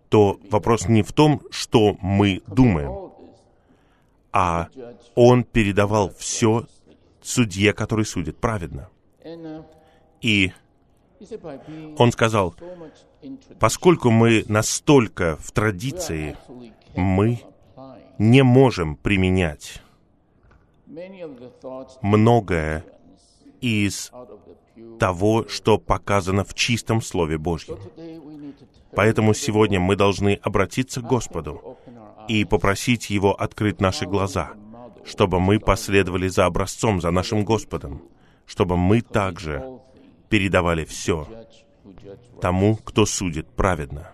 то 0.09 0.39
вопрос 0.49 0.87
не 0.87 1.03
в 1.03 1.13
том, 1.13 1.41
что 1.51 1.95
мы 2.01 2.41
думаем, 2.47 3.11
а 4.33 4.67
Он 5.15 5.43
передавал 5.43 6.13
все 6.17 6.65
судье, 7.21 7.73
который 7.73 8.05
судит 8.05 8.37
праведно. 8.37 8.89
И 10.21 10.51
он 11.97 12.11
сказал, 12.11 12.55
поскольку 13.59 14.09
мы 14.09 14.43
настолько 14.47 15.37
в 15.37 15.51
традиции, 15.51 16.35
мы 16.95 17.41
не 18.17 18.43
можем 18.43 18.95
применять 18.95 19.81
многое 22.01 22.85
из 23.61 24.11
того, 24.99 25.47
что 25.47 25.77
показано 25.77 26.43
в 26.43 26.53
чистом 26.53 27.01
Слове 27.01 27.37
Божьем. 27.37 27.77
Поэтому 28.95 29.33
сегодня 29.33 29.79
мы 29.79 29.95
должны 29.95 30.39
обратиться 30.43 31.01
к 31.01 31.07
Господу 31.07 31.77
и 32.27 32.45
попросить 32.45 33.09
Его 33.09 33.33
открыть 33.33 33.81
наши 33.81 34.05
глаза, 34.05 34.51
чтобы 35.05 35.39
мы 35.39 35.59
последовали 35.59 36.27
за 36.27 36.45
образцом, 36.45 37.01
за 37.01 37.11
нашим 37.11 37.45
Господом, 37.45 38.03
чтобы 38.45 38.77
мы 38.77 39.01
также 39.01 39.63
передавали 40.29 40.85
все 40.85 41.27
тому, 42.41 42.75
кто 42.75 43.05
судит 43.05 43.47
праведно. 43.47 44.11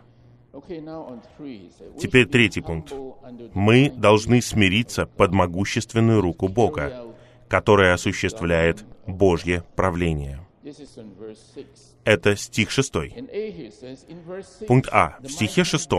Теперь 2.00 2.26
третий 2.26 2.62
пункт. 2.62 2.94
Мы 3.54 3.90
должны 3.90 4.42
смириться 4.42 5.06
под 5.06 5.32
могущественную 5.32 6.22
руку 6.22 6.48
Бога, 6.48 7.06
которая 7.48 7.94
осуществляет 7.94 8.86
Божье 9.06 9.64
правление. 9.76 10.47
Это 12.04 12.36
стих 12.36 12.72
6. 12.72 12.94
Пункт 14.68 14.90
А. 14.92 15.18
В 15.22 15.30
стихе 15.30 15.64
6 15.64 15.90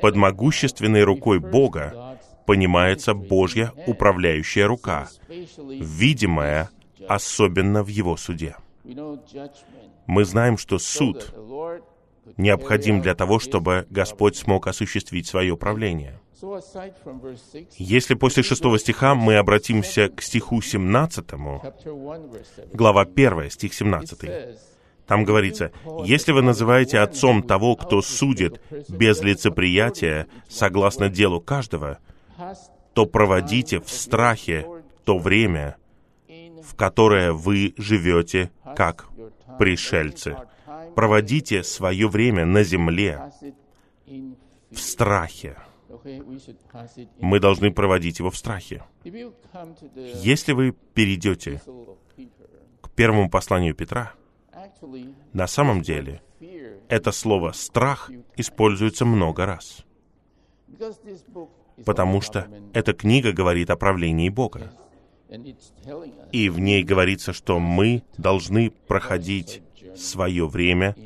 под 0.00 0.16
могущественной 0.16 1.02
рукой 1.04 1.38
Бога 1.38 2.18
понимается 2.46 3.14
Божья 3.14 3.72
управляющая 3.86 4.66
рука, 4.66 5.08
видимая 5.28 6.70
особенно 7.06 7.82
в 7.82 7.88
Его 7.88 8.16
суде. 8.16 8.56
Мы 10.06 10.24
знаем, 10.24 10.56
что 10.56 10.78
суд 10.78 11.34
необходим 12.36 13.00
для 13.00 13.14
того, 13.14 13.38
чтобы 13.38 13.86
Господь 13.90 14.36
смог 14.36 14.66
осуществить 14.66 15.26
свое 15.26 15.56
правление. 15.56 16.20
Если 17.76 18.14
после 18.14 18.42
шестого 18.42 18.78
стиха 18.78 19.14
мы 19.14 19.36
обратимся 19.36 20.08
к 20.08 20.22
стиху 20.22 20.62
17, 20.62 21.26
глава 22.72 23.02
1, 23.02 23.50
стих 23.50 23.74
17, 23.74 24.30
там 25.06 25.24
говорится, 25.24 25.72
«Если 26.04 26.32
вы 26.32 26.42
называете 26.42 26.98
отцом 26.98 27.42
того, 27.42 27.76
кто 27.76 28.02
судит 28.02 28.60
без 28.88 29.20
лицеприятия, 29.22 30.26
согласно 30.48 31.08
делу 31.08 31.40
каждого, 31.40 31.98
то 32.94 33.06
проводите 33.06 33.80
в 33.80 33.88
страхе 33.88 34.66
то 35.04 35.18
время, 35.18 35.76
в 36.28 36.74
которое 36.76 37.32
вы 37.32 37.74
живете 37.76 38.50
как 38.76 39.08
пришельцы. 39.58 40.36
Проводите 40.94 41.62
свое 41.62 42.08
время 42.08 42.44
на 42.44 42.62
земле 42.62 43.32
в 44.70 44.78
страхе. 44.78 45.56
Мы 47.20 47.40
должны 47.40 47.72
проводить 47.72 48.18
его 48.18 48.30
в 48.30 48.36
страхе. 48.36 48.84
Если 49.04 50.52
вы 50.52 50.72
перейдете 50.94 51.60
к 52.80 52.90
первому 52.90 53.30
посланию 53.30 53.74
Петра, 53.74 54.12
на 55.32 55.46
самом 55.46 55.82
деле 55.82 56.22
это 56.88 57.12
слово 57.12 57.52
«страх» 57.52 58.10
используется 58.36 59.04
много 59.04 59.46
раз. 59.46 59.84
Потому 61.84 62.20
что 62.20 62.48
эта 62.72 62.92
книга 62.92 63.32
говорит 63.32 63.70
о 63.70 63.76
правлении 63.76 64.28
Бога. 64.28 64.72
И 66.32 66.48
в 66.48 66.58
ней 66.58 66.82
говорится, 66.82 67.32
что 67.32 67.58
мы 67.58 68.02
должны 68.16 68.70
проходить 68.70 69.62
свое 69.96 70.46
время, 70.46 70.96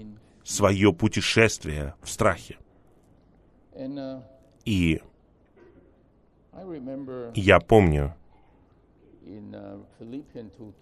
свое 0.45 0.93
путешествие 0.93 1.95
в 2.03 2.09
страхе. 2.09 2.59
И 4.65 5.01
я 7.35 7.61
помню, 7.61 8.15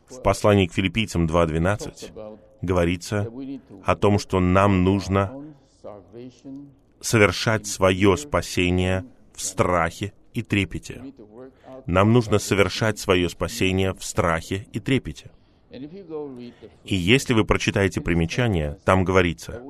в 0.09 0.23
послании 0.23 0.67
к 0.67 0.73
филиппийцам 0.73 1.27
2.12 1.27 2.39
говорится 2.63 3.31
о 3.85 3.97
том, 3.97 4.19
что 4.19 4.41
нам 4.41 4.85
нужно 4.85 5.33
совершать 7.01 7.67
свое 7.67 8.17
спасение 8.17 9.05
в 9.35 9.41
страхе 9.41 10.13
и 10.35 10.43
трепете. 10.43 11.03
Нам 11.87 12.13
нужно 12.13 12.39
совершать 12.39 12.99
свое 12.99 13.29
спасение 13.29 13.95
в 13.95 14.05
страхе 14.05 14.67
и 14.73 14.81
трепете. 14.81 15.31
И 15.71 16.95
если 16.95 17.33
вы 17.33 17.45
прочитаете 17.45 18.01
примечание, 18.01 18.79
там 18.85 19.05
говорится, 19.05 19.63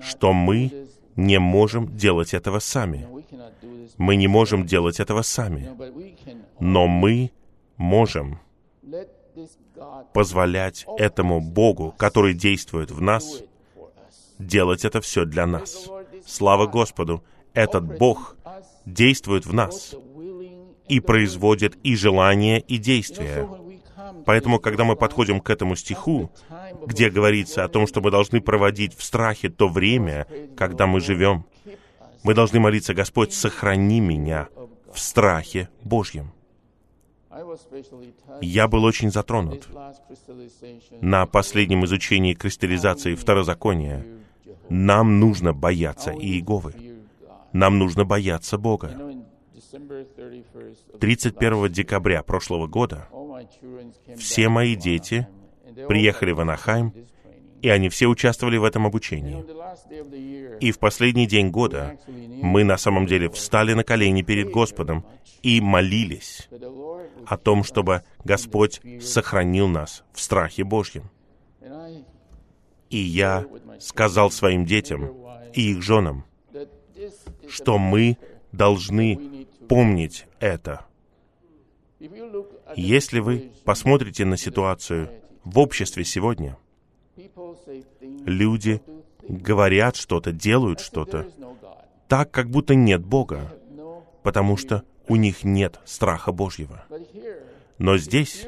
что 0.00 0.32
мы 0.32 0.85
не 1.16 1.38
можем 1.38 1.96
делать 1.96 2.34
этого 2.34 2.58
сами. 2.58 3.06
Мы 3.96 4.16
не 4.16 4.28
можем 4.28 4.66
делать 4.66 5.00
этого 5.00 5.22
сами. 5.22 5.70
Но 6.60 6.86
мы 6.86 7.30
можем 7.76 8.38
позволять 10.12 10.86
этому 10.98 11.40
Богу, 11.40 11.94
который 11.96 12.34
действует 12.34 12.90
в 12.90 13.00
нас, 13.00 13.42
делать 14.38 14.84
это 14.84 15.00
все 15.00 15.24
для 15.24 15.46
нас. 15.46 15.88
Слава 16.26 16.66
Господу! 16.66 17.24
Этот 17.54 17.98
Бог 17.98 18.36
действует 18.84 19.46
в 19.46 19.54
нас 19.54 19.94
и 20.88 21.00
производит 21.00 21.76
и 21.82 21.96
желания, 21.96 22.60
и 22.60 22.76
действия. 22.76 23.48
Поэтому, 24.26 24.58
когда 24.58 24.82
мы 24.82 24.96
подходим 24.96 25.40
к 25.40 25.48
этому 25.50 25.76
стиху, 25.76 26.30
где 26.84 27.08
говорится 27.10 27.64
о 27.64 27.68
том, 27.68 27.86
что 27.86 28.00
мы 28.00 28.10
должны 28.10 28.40
проводить 28.40 28.94
в 28.94 29.02
страхе 29.04 29.48
то 29.48 29.68
время, 29.68 30.26
когда 30.56 30.88
мы 30.88 31.00
живем, 31.00 31.46
мы 32.24 32.34
должны 32.34 32.58
молиться, 32.58 32.92
Господь, 32.92 33.32
сохрани 33.32 34.00
меня 34.00 34.48
в 34.92 34.98
страхе 34.98 35.68
Божьем. 35.84 36.32
Я 38.40 38.66
был 38.66 38.82
очень 38.82 39.12
затронут 39.12 39.68
на 41.00 41.26
последнем 41.26 41.84
изучении 41.84 42.34
кристаллизации 42.34 43.14
второзакония. 43.14 44.04
Нам 44.68 45.20
нужно 45.20 45.52
бояться 45.52 46.10
Иеговы. 46.10 46.74
Нам 47.52 47.78
нужно 47.78 48.04
бояться 48.04 48.58
Бога. 48.58 48.90
31 50.98 51.70
декабря 51.70 52.22
прошлого 52.24 52.66
года 52.66 53.08
все 54.16 54.48
мои 54.48 54.74
дети 54.76 55.26
приехали 55.88 56.32
в 56.32 56.40
Анахайм, 56.40 56.92
и 57.62 57.68
они 57.68 57.88
все 57.88 58.06
участвовали 58.06 58.58
в 58.58 58.64
этом 58.64 58.86
обучении. 58.86 59.44
И 60.60 60.70
в 60.72 60.78
последний 60.78 61.26
день 61.26 61.50
года 61.50 61.98
мы 62.06 62.64
на 62.64 62.76
самом 62.76 63.06
деле 63.06 63.28
встали 63.30 63.72
на 63.72 63.84
колени 63.84 64.22
перед 64.22 64.50
Господом 64.50 65.04
и 65.42 65.60
молились 65.60 66.48
о 67.26 67.36
том, 67.36 67.64
чтобы 67.64 68.02
Господь 68.24 68.80
сохранил 69.00 69.68
нас 69.68 70.04
в 70.12 70.20
страхе 70.20 70.64
Божьем. 70.64 71.10
И 72.90 72.98
я 72.98 73.44
сказал 73.80 74.30
своим 74.30 74.64
детям 74.64 75.10
и 75.54 75.72
их 75.72 75.82
женам, 75.82 76.24
что 77.48 77.78
мы 77.78 78.16
должны 78.52 79.46
помнить 79.68 80.26
это. 80.40 80.86
Если 82.74 83.20
вы 83.20 83.52
посмотрите 83.64 84.24
на 84.24 84.36
ситуацию 84.36 85.10
в 85.44 85.58
обществе 85.58 86.04
сегодня, 86.04 86.58
люди 88.24 88.82
говорят 89.28 89.96
что-то, 89.96 90.32
делают 90.32 90.80
что-то, 90.80 91.26
так, 92.08 92.30
как 92.30 92.50
будто 92.50 92.74
нет 92.74 93.04
Бога, 93.04 93.52
потому 94.22 94.56
что 94.56 94.82
у 95.08 95.16
них 95.16 95.44
нет 95.44 95.80
страха 95.84 96.32
Божьего. 96.32 96.84
Но 97.78 97.96
здесь 97.98 98.46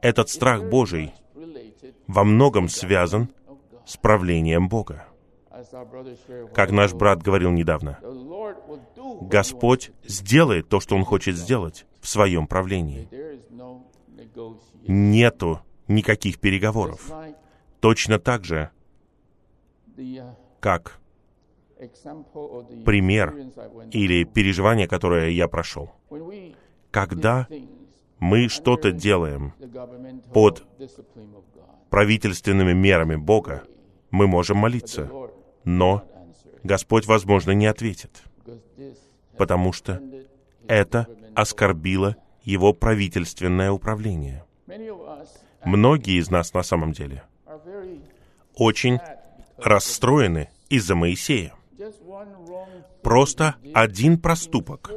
этот 0.00 0.28
страх 0.28 0.64
Божий 0.64 1.12
во 2.06 2.24
многом 2.24 2.68
связан 2.68 3.28
с 3.86 3.96
правлением 3.96 4.68
Бога. 4.68 5.06
Как 6.52 6.70
наш 6.70 6.92
брат 6.92 7.22
говорил 7.22 7.50
недавно, 7.50 7.98
Господь 9.22 9.92
сделает 10.04 10.68
то, 10.68 10.80
что 10.80 10.96
Он 10.96 11.04
хочет 11.04 11.36
сделать 11.36 11.86
в 12.00 12.08
своем 12.08 12.46
правлении. 12.46 13.08
Нету 14.86 15.60
никаких 15.88 16.40
переговоров. 16.40 17.10
Точно 17.80 18.18
так 18.18 18.44
же, 18.44 18.70
как 20.60 21.00
пример 22.84 23.34
или 23.90 24.24
переживание, 24.24 24.88
которое 24.88 25.30
я 25.30 25.48
прошел. 25.48 25.92
Когда 26.90 27.48
мы 28.18 28.48
что-то 28.48 28.92
делаем 28.92 29.52
под 30.32 30.64
правительственными 31.90 32.72
мерами 32.72 33.16
Бога, 33.16 33.64
мы 34.10 34.26
можем 34.26 34.58
молиться, 34.58 35.10
но 35.64 36.04
Господь, 36.62 37.06
возможно, 37.06 37.50
не 37.50 37.66
ответит, 37.66 38.22
потому 39.36 39.72
что 39.72 40.00
это 40.66 41.06
оскорбило 41.34 42.16
его 42.44 42.72
правительственное 42.72 43.72
управление. 43.72 44.44
Многие 45.64 46.18
из 46.18 46.30
нас 46.30 46.52
на 46.52 46.62
самом 46.62 46.92
деле 46.92 47.22
очень 48.56 48.98
расстроены 49.56 50.50
из-за 50.68 50.94
Моисея. 50.94 51.54
Просто 53.02 53.56
один 53.72 54.18
проступок 54.18 54.90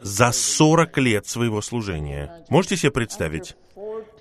за 0.00 0.32
40 0.32 0.98
лет 0.98 1.26
своего 1.26 1.60
служения. 1.60 2.44
Можете 2.48 2.76
себе 2.76 2.90
представить? 2.90 3.56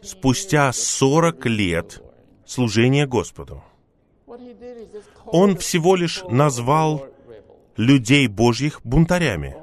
Спустя 0.01 0.71
40 0.71 1.45
лет 1.47 2.03
служения 2.45 3.05
Господу. 3.05 3.63
Он 5.25 5.57
всего 5.57 5.95
лишь 5.95 6.23
назвал 6.29 7.05
людей 7.75 8.27
Божьих 8.27 8.81
бунтарями. 8.83 9.55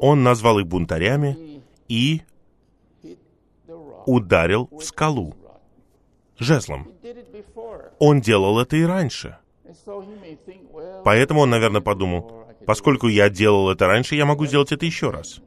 Он 0.00 0.22
назвал 0.22 0.58
их 0.58 0.66
бунтарями 0.66 1.51
и 1.92 2.22
ударил 4.06 4.68
в 4.72 4.80
скалу 4.80 5.34
жезлом. 6.38 6.88
Он 7.98 8.22
делал 8.22 8.58
это 8.58 8.76
и 8.76 8.82
раньше. 8.84 9.36
Поэтому 11.04 11.40
он, 11.40 11.50
наверное, 11.50 11.82
подумал, 11.82 12.46
поскольку 12.66 13.08
я 13.08 13.28
делал 13.28 13.70
это 13.70 13.86
раньше, 13.86 14.16
я 14.16 14.24
могу 14.24 14.46
сделать 14.46 14.72
это 14.72 14.86
еще 14.86 15.10
раз. 15.10 15.42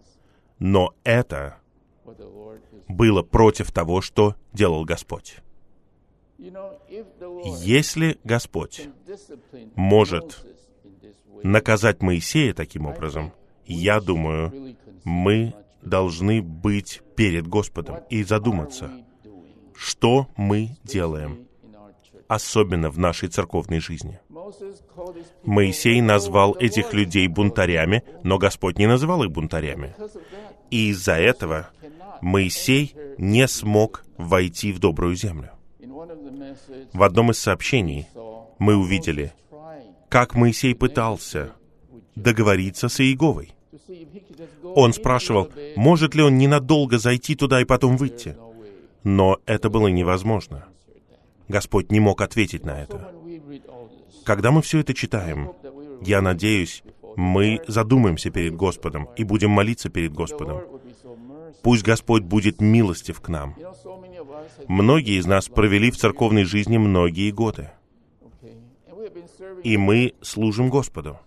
Но 0.59 0.93
это 1.03 1.57
было 2.87 3.23
против 3.23 3.71
того, 3.71 4.01
что 4.01 4.35
делал 4.53 4.85
Господь. 4.85 5.37
Если 6.37 8.19
Господь 8.23 8.87
может 9.75 10.45
наказать 11.41 12.03
Моисея 12.03 12.53
таким 12.53 12.85
образом, 12.85 13.33
я 13.65 13.99
думаю, 13.99 14.75
мы 15.03 15.55
должны 15.85 16.41
быть 16.41 17.01
перед 17.15 17.47
Господом 17.47 17.99
и 18.09 18.23
задуматься, 18.23 18.91
что 19.75 20.27
мы 20.35 20.77
делаем, 20.83 21.47
особенно 22.27 22.89
в 22.89 22.97
нашей 22.97 23.29
церковной 23.29 23.79
жизни. 23.79 24.19
Моисей 25.43 26.01
назвал 26.01 26.55
этих 26.55 26.93
людей 26.93 27.27
бунтарями, 27.27 28.03
но 28.23 28.37
Господь 28.37 28.77
не 28.77 28.87
называл 28.87 29.23
их 29.23 29.31
бунтарями. 29.31 29.95
И 30.71 30.89
из-за 30.89 31.13
этого 31.13 31.69
Моисей 32.21 32.95
не 33.17 33.47
смог 33.47 34.03
войти 34.17 34.71
в 34.71 34.79
добрую 34.79 35.15
землю. 35.15 35.51
В 36.93 37.03
одном 37.03 37.31
из 37.31 37.39
сообщений 37.39 38.07
мы 38.59 38.75
увидели, 38.75 39.33
как 40.09 40.35
Моисей 40.35 40.73
пытался 40.73 41.51
договориться 42.15 42.89
с 42.89 43.01
Иеговой. 43.01 43.54
Он 44.63 44.93
спрашивал, 44.93 45.49
может 45.75 46.15
ли 46.15 46.23
он 46.23 46.37
ненадолго 46.37 46.97
зайти 46.97 47.35
туда 47.35 47.61
и 47.61 47.65
потом 47.65 47.97
выйти. 47.97 48.35
Но 49.03 49.39
это 49.45 49.69
было 49.69 49.87
невозможно. 49.87 50.65
Господь 51.47 51.91
не 51.91 51.99
мог 51.99 52.21
ответить 52.21 52.65
на 52.65 52.81
это. 52.81 53.11
Когда 54.23 54.51
мы 54.51 54.61
все 54.61 54.79
это 54.79 54.93
читаем, 54.93 55.51
я 56.01 56.21
надеюсь, 56.21 56.83
мы 57.15 57.61
задумаемся 57.67 58.31
перед 58.31 58.55
Господом 58.55 59.09
и 59.15 59.23
будем 59.23 59.51
молиться 59.51 59.89
перед 59.89 60.13
Господом. 60.13 60.61
Пусть 61.61 61.83
Господь 61.83 62.23
будет 62.23 62.61
милостив 62.61 63.21
к 63.21 63.29
нам. 63.29 63.55
Многие 64.67 65.19
из 65.19 65.25
нас 65.25 65.47
провели 65.47 65.91
в 65.91 65.97
церковной 65.97 66.43
жизни 66.43 66.77
многие 66.77 67.31
годы. 67.31 67.71
И 69.63 69.77
мы 69.77 70.13
служим 70.21 70.69
Господу. 70.69 71.19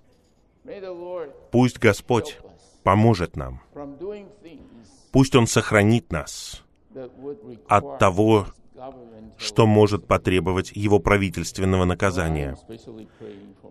Пусть 1.51 1.79
Господь 1.79 2.39
поможет 2.89 3.37
нам. 3.37 3.61
Пусть 5.13 5.37
Он 5.37 5.47
сохранит 5.47 6.11
нас 6.11 6.65
от 7.69 7.99
того, 7.99 8.47
что 9.37 9.67
может 9.67 10.07
потребовать 10.07 10.73
его 10.75 10.99
правительственного 10.99 11.85
наказания. 11.85 12.57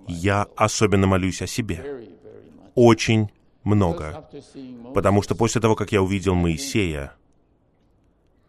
Я 0.07 0.45
особенно 0.55 1.07
молюсь 1.07 1.41
о 1.41 1.47
себе. 1.47 1.83
Очень 2.75 3.31
много. 3.63 4.29
Потому 4.93 5.23
что 5.23 5.33
после 5.33 5.61
того, 5.61 5.73
как 5.75 5.91
я 5.91 6.03
увидел 6.03 6.35
Моисея, 6.35 7.13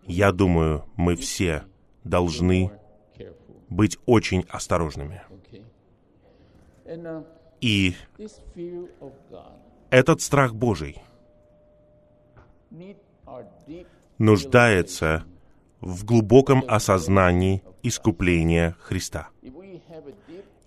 я 0.07 0.33
думаю, 0.33 0.85
мы 0.97 1.17
все 1.17 1.65
должны 2.05 2.71
быть 3.71 3.97
очень 4.05 4.45
осторожными. 4.51 5.23
И 7.63 7.95
этот 9.91 10.21
страх 10.21 10.55
Божий 10.55 11.03
нуждается 14.19 15.25
в 15.81 16.05
глубоком 16.05 16.65
осознании 16.67 17.63
искупления 17.83 18.77
Христа. 18.81 19.29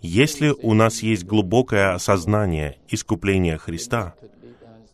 Если 0.01 0.49
у 0.49 0.73
нас 0.73 1.03
есть 1.03 1.25
глубокое 1.25 1.93
осознание 1.93 2.79
искупления 2.87 3.57
Христа, 3.57 4.15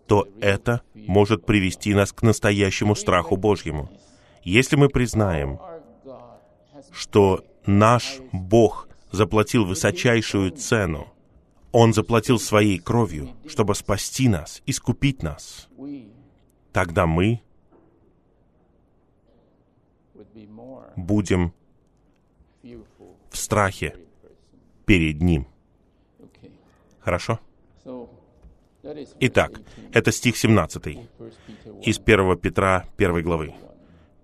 то 0.06 0.28
это 0.42 0.82
может 0.94 1.46
привести 1.46 1.94
нас 1.94 2.12
к 2.12 2.24
настоящему 2.24 2.96
страху 2.96 3.38
Божьему. 3.38 3.90
Если 4.44 4.76
мы 4.76 4.90
признаем, 4.90 5.60
что 6.92 7.46
наш 7.66 8.20
Бог 8.32 8.90
заплатил 9.12 9.66
высочайшую 9.66 10.52
цену, 10.52 11.08
Он 11.72 11.94
заплатил 11.94 12.40
своей 12.40 12.80
кровью, 12.80 13.36
чтобы 13.48 13.76
спасти 13.76 14.30
нас, 14.30 14.62
искупить 14.66 15.22
нас, 15.22 15.68
тогда 16.72 17.06
мы 17.06 17.42
будем 20.96 21.54
в 23.30 23.38
страхе 23.38 23.96
перед 24.86 25.22
Ним. 25.22 25.48
Хорошо? 27.00 27.40
Итак, 29.20 29.62
это 29.92 30.12
стих 30.12 30.38
17 30.38 31.00
из 31.84 32.00
1 32.00 32.38
Петра 32.38 32.86
1 32.98 33.24
главы. 33.24 33.54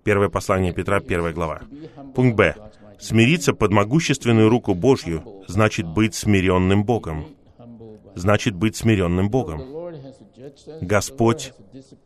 Первое 0.04 0.28
послание 0.28 0.72
Петра, 0.72 0.98
1 0.98 1.32
глава. 1.32 1.62
Пункт 2.14 2.36
Б. 2.36 2.54
Смириться 2.98 3.52
под 3.52 3.70
могущественную 3.72 4.48
руку 4.48 4.74
Божью 4.74 5.44
значит 5.46 5.86
быть 5.86 6.14
смиренным 6.14 6.84
Богом. 6.84 7.26
Значит 8.14 8.54
быть 8.54 8.76
смиренным 8.76 9.30
Богом. 9.30 9.62
Господь 10.80 11.52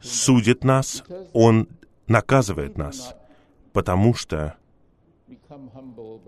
судит 0.00 0.64
нас, 0.64 1.04
Он 1.32 1.68
наказывает 2.06 2.78
нас, 2.78 3.14
потому 3.72 4.14
что 4.14 4.54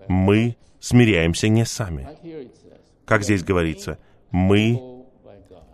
мы 0.09 0.57
смиряемся 0.81 1.49
не 1.49 1.65
сами. 1.65 2.09
Как 3.05 3.23
здесь 3.23 3.43
говорится, 3.43 3.99
мы 4.31 5.05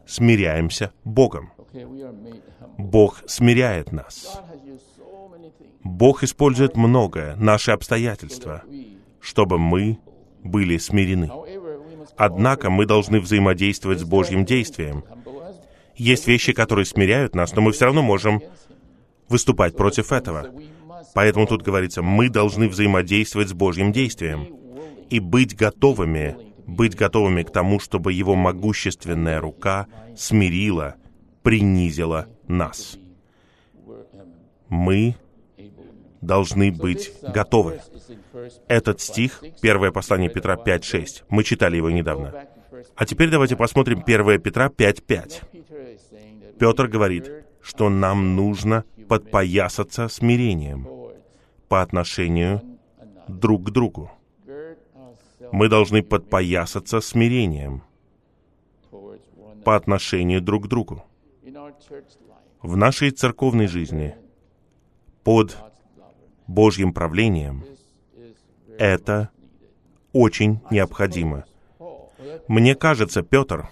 смиряемся 0.06 0.92
Богом. 1.04 1.52
Бог 2.78 3.22
смиряет 3.26 3.92
нас. 3.92 4.40
Бог 5.82 6.22
использует 6.22 6.76
многое, 6.76 7.36
наши 7.36 7.70
обстоятельства, 7.70 8.62
чтобы 9.20 9.58
мы 9.58 9.98
были 10.42 10.78
смирены. 10.78 11.30
Однако 12.16 12.70
мы 12.70 12.86
должны 12.86 13.20
взаимодействовать 13.20 14.00
с 14.00 14.04
Божьим 14.04 14.44
действием. 14.44 15.04
Есть 15.96 16.26
вещи, 16.26 16.52
которые 16.52 16.84
смиряют 16.84 17.34
нас, 17.34 17.54
но 17.54 17.62
мы 17.62 17.72
все 17.72 17.86
равно 17.86 18.02
можем 18.02 18.42
выступать 19.28 19.76
против 19.76 20.12
этого. 20.12 20.50
Поэтому 21.14 21.46
тут 21.46 21.62
говорится, 21.62 22.02
мы 22.02 22.28
должны 22.28 22.68
взаимодействовать 22.68 23.48
с 23.48 23.54
Божьим 23.54 23.92
действием 23.92 24.48
и 25.08 25.20
быть 25.20 25.56
готовыми, 25.56 26.36
быть 26.66 26.96
готовыми 26.96 27.42
к 27.42 27.50
тому, 27.50 27.78
чтобы 27.80 28.12
Его 28.12 28.34
могущественная 28.34 29.40
рука 29.40 29.86
смирила, 30.16 30.96
принизила 31.42 32.26
нас. 32.48 32.98
Мы 34.68 35.16
должны 36.26 36.70
быть 36.72 37.12
готовы. 37.22 37.80
Этот 38.68 39.00
стих, 39.00 39.42
первое 39.62 39.90
послание 39.92 40.28
Петра 40.28 40.56
5.6, 40.56 41.24
мы 41.28 41.44
читали 41.44 41.76
его 41.76 41.90
недавно. 41.90 42.46
А 42.94 43.06
теперь 43.06 43.30
давайте 43.30 43.56
посмотрим 43.56 44.02
1 44.06 44.40
Петра 44.42 44.68
5.5. 44.68 46.58
Петр 46.58 46.88
говорит, 46.88 47.30
что 47.62 47.88
нам 47.88 48.36
нужно 48.36 48.84
подпоясаться 49.08 50.08
смирением 50.08 50.88
по 51.68 51.82
отношению 51.82 52.62
друг 53.28 53.68
к 53.68 53.70
другу. 53.70 54.10
Мы 55.52 55.68
должны 55.68 56.02
подпоясаться 56.02 57.00
смирением 57.00 57.82
по 59.64 59.76
отношению 59.76 60.40
друг 60.40 60.64
к 60.64 60.68
другу. 60.68 61.04
В 62.62 62.76
нашей 62.76 63.10
церковной 63.10 63.66
жизни 63.66 64.14
под 65.24 65.56
Божьим 66.46 66.92
правлением 66.92 67.64
это 68.78 69.30
очень 70.12 70.60
необходимо. 70.70 71.44
Мне 72.48 72.74
кажется, 72.74 73.22
Петр 73.22 73.68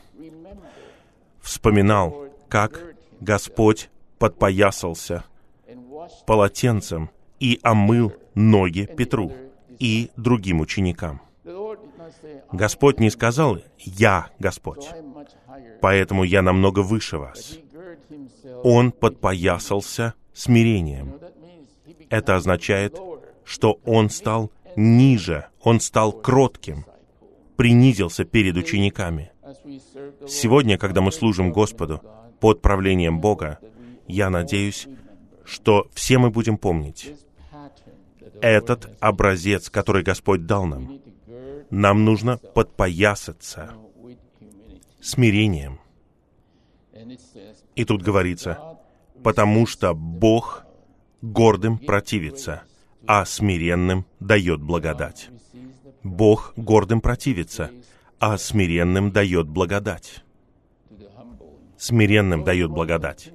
вспоминал, 1.41 2.27
как 2.49 2.81
Господь 3.21 3.91
подпоясался 4.19 5.25
полотенцем 6.27 7.11
и 7.41 7.59
омыл 7.63 8.13
ноги 8.35 8.89
Петру 8.97 9.33
и 9.79 10.11
другим 10.17 10.61
ученикам. 10.61 11.21
Господь 12.53 13.01
не 13.01 13.11
сказал 13.11 13.59
«Я 13.79 14.31
Господь», 14.39 14.89
поэтому 15.81 16.25
я 16.25 16.43
намного 16.43 16.81
выше 16.81 17.19
вас. 17.19 17.59
Он 18.63 18.93
подпоясался 18.93 20.15
смирением. 20.33 21.15
Это 22.11 22.37
означает, 22.37 22.97
что 23.45 23.81
он 23.85 24.11
стал 24.11 24.51
ниже, 24.77 25.47
он 25.63 25.81
стал 25.81 26.13
кротким, 26.13 26.85
принизился 27.57 28.25
перед 28.25 28.57
учениками. 28.57 29.33
Сегодня, 30.27 30.79
когда 30.79 31.01
мы 31.01 31.13
служим 31.13 31.53
Господу 31.53 32.01
под 32.41 32.63
правлением 32.63 33.21
Бога, 33.21 33.59
я 34.07 34.31
надеюсь, 34.31 34.87
что 35.45 35.87
все 35.95 36.19
мы 36.19 36.31
будем 36.31 36.59
помнить 36.59 37.15
этот 38.41 38.91
образец, 39.01 39.71
который 39.71 40.03
Господь 40.03 40.47
дал 40.47 40.67
нам. 40.67 41.01
Нам 41.71 42.05
нужно 42.05 42.37
подпоясаться 42.37 43.75
смирением. 45.01 45.81
И 47.75 47.85
тут 47.85 48.03
говорится, 48.03 48.79
потому 49.23 49.67
что 49.67 49.95
Бог 49.95 50.64
гордым 51.33 51.79
противится, 51.79 52.63
а 53.07 53.25
смиренным 53.25 54.05
дает 54.21 54.61
благодать. 54.61 55.31
Бог 56.03 56.53
гордым 56.57 57.01
противится, 57.01 57.71
а 58.19 58.37
смиренным 58.37 59.11
дает 59.11 59.49
благодать. 59.49 60.23
Смиренным 61.79 62.45
дает 62.45 62.71
благодать. 62.71 63.31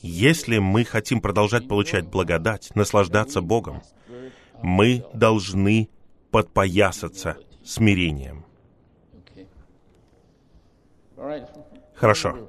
Если 0.00 0.58
мы 0.58 0.84
хотим 0.84 1.20
продолжать 1.20 1.68
получать 1.68 2.06
благодать, 2.06 2.74
наслаждаться 2.74 3.40
Богом, 3.40 3.82
мы 4.62 5.04
должны 5.12 5.88
подпоясаться 6.30 7.36
смирением. 7.62 8.44
Хорошо. 11.94 12.48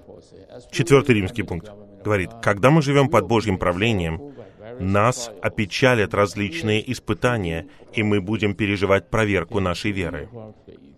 Четвертый 0.72 1.16
римский 1.16 1.44
пункт 1.44 1.70
говорит, 2.04 2.32
когда 2.42 2.72
мы 2.72 2.82
живем 2.82 3.10
под 3.10 3.28
Божьим 3.28 3.58
правлением, 3.58 4.36
нас 4.80 5.32
опечалят 5.42 6.14
различные 6.14 6.92
испытания, 6.92 7.68
и 7.94 8.04
мы 8.04 8.22
будем 8.22 8.56
переживать 8.56 9.10
проверку 9.10 9.60
нашей 9.60 9.92
веры. 9.92 10.30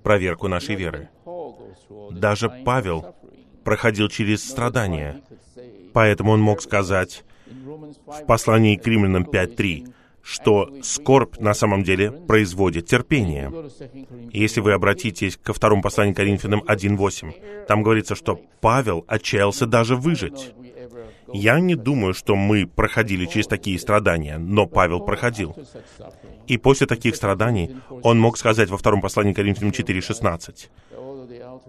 Проверку 0.04 0.48
нашей 0.48 0.76
веры. 0.76 1.10
Даже 2.12 2.50
Павел 2.66 3.16
проходил 3.64 4.08
через 4.08 4.48
страдания, 4.48 5.22
поэтому 5.94 6.32
он 6.32 6.42
мог 6.42 6.62
сказать 6.62 7.24
в 7.46 8.26
послании 8.26 8.76
к 8.76 8.88
римлянам 8.88 9.24
5.3, 9.24 9.94
что 10.22 10.70
скорбь 10.84 11.38
на 11.40 11.54
самом 11.54 11.84
деле 11.84 12.12
производит 12.12 12.86
терпение. 12.86 13.52
если 14.34 14.60
вы 14.60 14.74
обратитесь 14.74 15.38
ко 15.38 15.54
второму 15.54 15.82
посланию 15.82 16.16
Коринфянам 16.16 16.62
1.8, 16.62 17.66
там 17.68 17.82
говорится, 17.82 18.16
что 18.16 18.42
Павел 18.60 19.06
отчаялся 19.08 19.66
даже 19.66 19.96
выжить. 19.96 20.54
Я 21.34 21.60
не 21.60 21.76
думаю, 21.76 22.14
что 22.14 22.36
мы 22.36 22.66
проходили 22.66 23.26
через 23.26 23.48
такие 23.48 23.78
страдания, 23.80 24.38
но 24.38 24.66
Павел 24.66 25.02
проходил. 25.02 25.56
И 26.48 26.58
после 26.58 26.88
таких 26.88 27.16
страданий 27.16 27.76
он 28.04 28.20
мог 28.20 28.38
сказать 28.38 28.70
во 28.70 28.78
втором 28.78 29.02
послании 29.02 29.34
Коринфянам 29.34 29.72
4.16, 29.72 30.70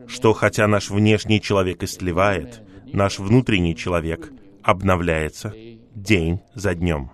что 0.07 0.33
хотя 0.33 0.67
наш 0.67 0.91
внешний 0.91 1.41
человек 1.41 1.83
истлевает, 1.83 2.63
наш 2.93 3.19
внутренний 3.19 3.75
человек 3.75 4.33
обновляется 4.63 5.53
день 5.95 6.41
за 6.55 6.75
днем. 6.75 7.11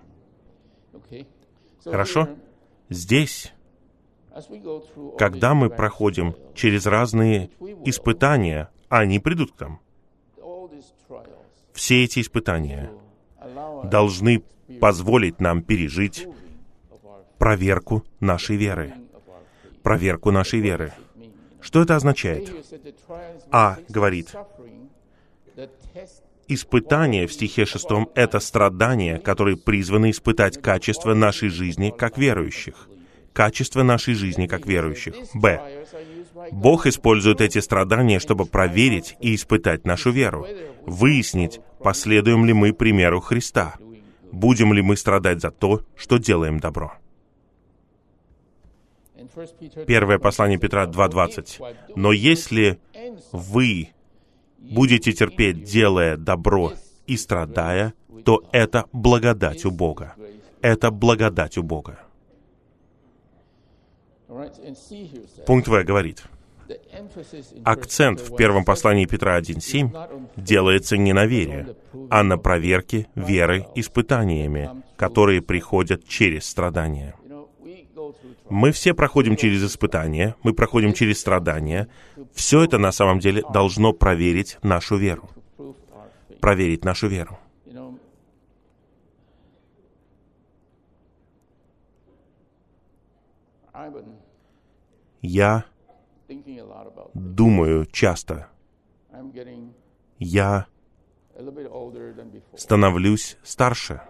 Хорошо? 1.84 2.28
Здесь, 2.88 3.52
когда 5.18 5.54
мы 5.54 5.70
проходим 5.70 6.34
через 6.54 6.86
разные 6.86 7.50
испытания, 7.84 8.68
они 8.88 9.18
придут 9.18 9.52
к 9.52 9.60
нам. 9.60 9.80
Все 11.74 12.04
эти 12.04 12.20
испытания 12.20 12.90
должны 13.84 14.42
позволить 14.80 15.40
нам 15.40 15.62
пережить 15.62 16.26
проверку 17.38 18.04
нашей 18.20 18.56
веры. 18.56 18.94
Проверку 19.82 20.30
нашей 20.30 20.60
веры. 20.60 20.94
Что 21.60 21.82
это 21.82 21.96
означает? 21.96 22.50
А 23.50 23.78
говорит, 23.88 24.34
Испытание 26.46 27.26
в 27.26 27.32
стихе 27.32 27.64
шестом— 27.64 28.10
это 28.14 28.38
страдания, 28.38 29.18
которые 29.18 29.56
призваны 29.56 30.10
испытать 30.10 30.60
качество 30.60 31.14
нашей 31.14 31.48
жизни 31.48 31.90
как 31.96 32.18
верующих. 32.18 32.88
Качество 33.32 33.82
нашей 33.82 34.12
жизни 34.14 34.46
как 34.46 34.66
верующих. 34.66 35.14
Б. 35.32 35.86
Бог 36.52 36.86
использует 36.86 37.40
эти 37.40 37.58
страдания, 37.58 38.18
чтобы 38.18 38.44
проверить 38.46 39.16
и 39.20 39.34
испытать 39.34 39.86
нашу 39.86 40.10
веру, 40.10 40.46
выяснить, 40.86 41.60
последуем 41.78 42.44
ли 42.44 42.52
мы 42.52 42.72
примеру 42.72 43.20
Христа, 43.20 43.74
будем 44.32 44.72
ли 44.72 44.82
мы 44.82 44.96
страдать 44.96 45.40
за 45.40 45.50
то, 45.50 45.82
что 45.96 46.18
делаем 46.18 46.60
добро. 46.60 46.94
Первое 49.86 50.18
послание 50.18 50.58
Петра 50.58 50.86
2.20. 50.86 51.94
«Но 51.96 52.12
если 52.12 52.78
вы 53.32 53.88
будете 54.58 55.12
терпеть, 55.12 55.64
делая 55.64 56.16
добро 56.16 56.72
и 57.06 57.16
страдая, 57.16 57.94
то 58.24 58.42
это 58.52 58.86
благодать 58.92 59.64
у 59.64 59.70
Бога. 59.70 60.14
Это 60.60 60.90
благодать 60.90 61.58
у 61.58 61.62
Бога. 61.62 61.98
Пункт 65.46 65.68
В 65.68 65.84
говорит, 65.84 66.24
акцент 67.64 68.20
в 68.20 68.36
первом 68.36 68.64
послании 68.64 69.06
Петра 69.06 69.38
1.7 69.38 70.28
делается 70.36 70.96
не 70.96 71.12
на 71.12 71.26
вере, 71.26 71.76
а 72.10 72.22
на 72.22 72.38
проверке 72.38 73.06
веры 73.14 73.66
испытаниями, 73.74 74.70
которые 74.96 75.42
приходят 75.42 76.06
через 76.06 76.46
страдания. 76.46 77.14
Мы 78.50 78.72
все 78.72 78.94
проходим 78.94 79.36
через 79.36 79.64
испытания, 79.64 80.36
мы 80.42 80.52
проходим 80.52 80.92
через 80.92 81.20
страдания. 81.20 81.88
Все 82.32 82.62
это 82.62 82.78
на 82.78 82.92
самом 82.92 83.18
деле 83.18 83.42
должно 83.52 83.92
проверить 83.92 84.58
нашу 84.62 84.96
веру. 84.96 85.30
Проверить 86.40 86.84
нашу 86.84 87.08
веру. 87.08 87.38
Я 95.22 95.64
думаю 97.14 97.86
часто. 97.86 98.48
Я 100.18 100.66
становлюсь 102.56 103.38
старше. 103.42 104.00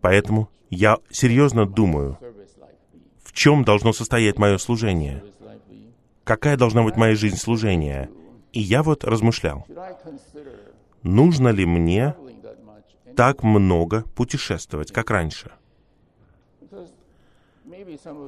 Поэтому 0.00 0.48
я 0.70 0.98
серьезно 1.10 1.66
думаю, 1.66 2.18
чем 3.36 3.64
должно 3.64 3.92
состоять 3.92 4.38
мое 4.38 4.56
служение? 4.56 5.22
Какая 6.24 6.56
должна 6.56 6.82
быть 6.82 6.96
моя 6.96 7.14
жизнь 7.14 7.36
служения? 7.36 8.10
И 8.52 8.60
я 8.60 8.82
вот 8.82 9.04
размышлял, 9.04 9.66
нужно 11.02 11.48
ли 11.48 11.66
мне 11.66 12.16
так 13.14 13.42
много 13.42 14.04
путешествовать, 14.14 14.90
как 14.90 15.10
раньше? 15.10 15.52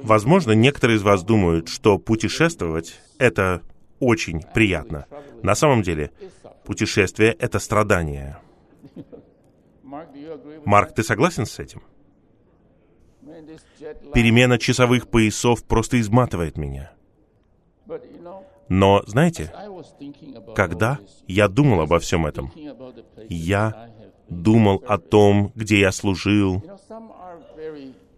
Возможно, 0.03 0.51
некоторые 0.51 0.97
из 0.97 1.01
вас 1.01 1.23
думают, 1.23 1.69
что 1.69 1.97
путешествовать— 1.97 2.99
это 3.17 3.61
очень 3.99 4.41
приятно. 4.41 5.05
На 5.43 5.55
самом 5.55 5.81
деле, 5.81 6.11
путешествие— 6.65 7.31
это 7.39 7.59
страдание. 7.59 8.37
Марк, 10.65 10.93
ты 10.93 11.03
согласен 11.03 11.45
с 11.45 11.59
этим? 11.59 11.81
Перемена 14.13 14.57
часовых 14.57 15.07
поясов 15.07 15.63
просто 15.63 15.99
изматывает 15.99 16.57
меня. 16.57 16.91
Но, 18.67 19.03
знаете, 19.07 19.53
когда 20.55 20.99
я 21.27 21.47
думал 21.47 21.81
обо 21.81 21.99
всем 21.99 22.25
этом, 22.25 22.51
я 23.29 23.89
думал 24.27 24.83
о 24.87 24.97
том, 24.97 25.51
где 25.55 25.79
я 25.79 25.91
служил. 25.91 26.63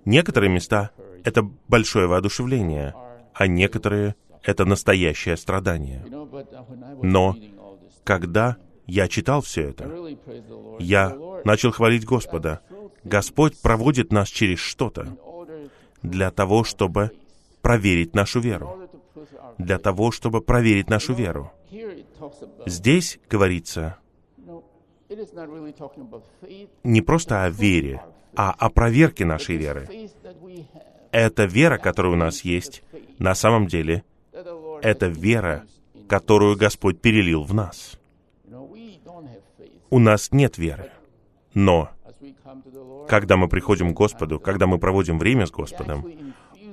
Некоторые 0.04 0.52
места— 0.52 0.90
это 1.24 1.44
большое 1.68 2.08
воодушевление, 2.08 2.94
а 3.34 3.48
некоторые— 3.48 4.16
это 4.44 4.66
настоящее 4.66 5.38
страдание. 5.38 6.06
Но 7.02 7.36
когда 8.04 8.58
я 8.88 9.08
читал 9.08 9.42
все 9.42 9.70
это, 9.70 9.90
я 10.80 11.16
начал 11.46 11.72
хвалить 11.72 12.06
Господа. 12.06 12.62
Господь 13.04 13.60
проводит 13.62 14.12
нас 14.12 14.30
через 14.30 14.60
что-то 14.60 15.18
для 16.02 16.32
того, 16.32 16.64
чтобы 16.64 17.12
проверить 17.62 18.16
нашу 18.16 18.40
веру 18.40 18.82
для 19.58 19.78
того, 19.78 20.12
чтобы 20.12 20.42
проверить 20.42 20.90
нашу 20.90 21.14
веру. 21.14 21.52
Здесь 22.66 23.20
говорится 23.30 23.98
не 26.84 27.02
просто 27.02 27.44
о 27.44 27.50
вере, 27.50 28.02
а 28.36 28.52
о 28.52 28.70
проверке 28.70 29.26
нашей 29.26 29.58
веры. 29.58 29.88
Эта 31.12 31.46
вера, 31.46 31.78
которая 31.78 32.14
у 32.14 32.16
нас 32.16 32.42
есть, 32.42 32.84
на 33.20 33.36
самом 33.36 33.68
деле, 33.68 34.04
это 34.82 35.08
вера, 35.08 35.66
которую 36.08 36.58
Господь 36.58 37.02
перелил 37.02 37.44
в 37.44 37.54
нас. 37.54 38.00
У 39.90 40.00
нас 40.00 40.32
нет 40.32 40.58
веры. 40.58 40.90
Но, 41.54 41.90
когда 43.08 43.36
мы 43.36 43.50
приходим 43.50 43.94
к 43.94 43.98
Господу, 43.98 44.40
когда 44.40 44.68
мы 44.68 44.80
проводим 44.80 45.20
время 45.20 45.46
с 45.46 45.52
Господом, 45.52 46.06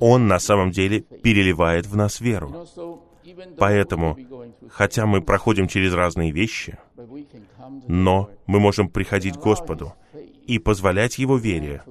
он 0.01 0.29
на 0.29 0.39
самом 0.39 0.71
деле 0.71 1.01
переливает 1.01 1.87
в 1.87 1.97
нас 1.97 2.21
веру. 2.21 2.67
Поэтому, 3.59 4.17
хотя 4.71 5.07
мы 5.07 5.21
проходим 5.21 5.67
через 5.69 5.93
разные 5.93 6.31
вещи, 6.31 6.79
но 7.87 8.31
мы 8.47 8.61
можем 8.61 8.89
приходить 8.89 9.35
к 9.37 9.43
Господу 9.43 9.95
и 10.47 10.59
позволять 10.59 11.19
Его 11.19 11.37
вере, 11.37 11.83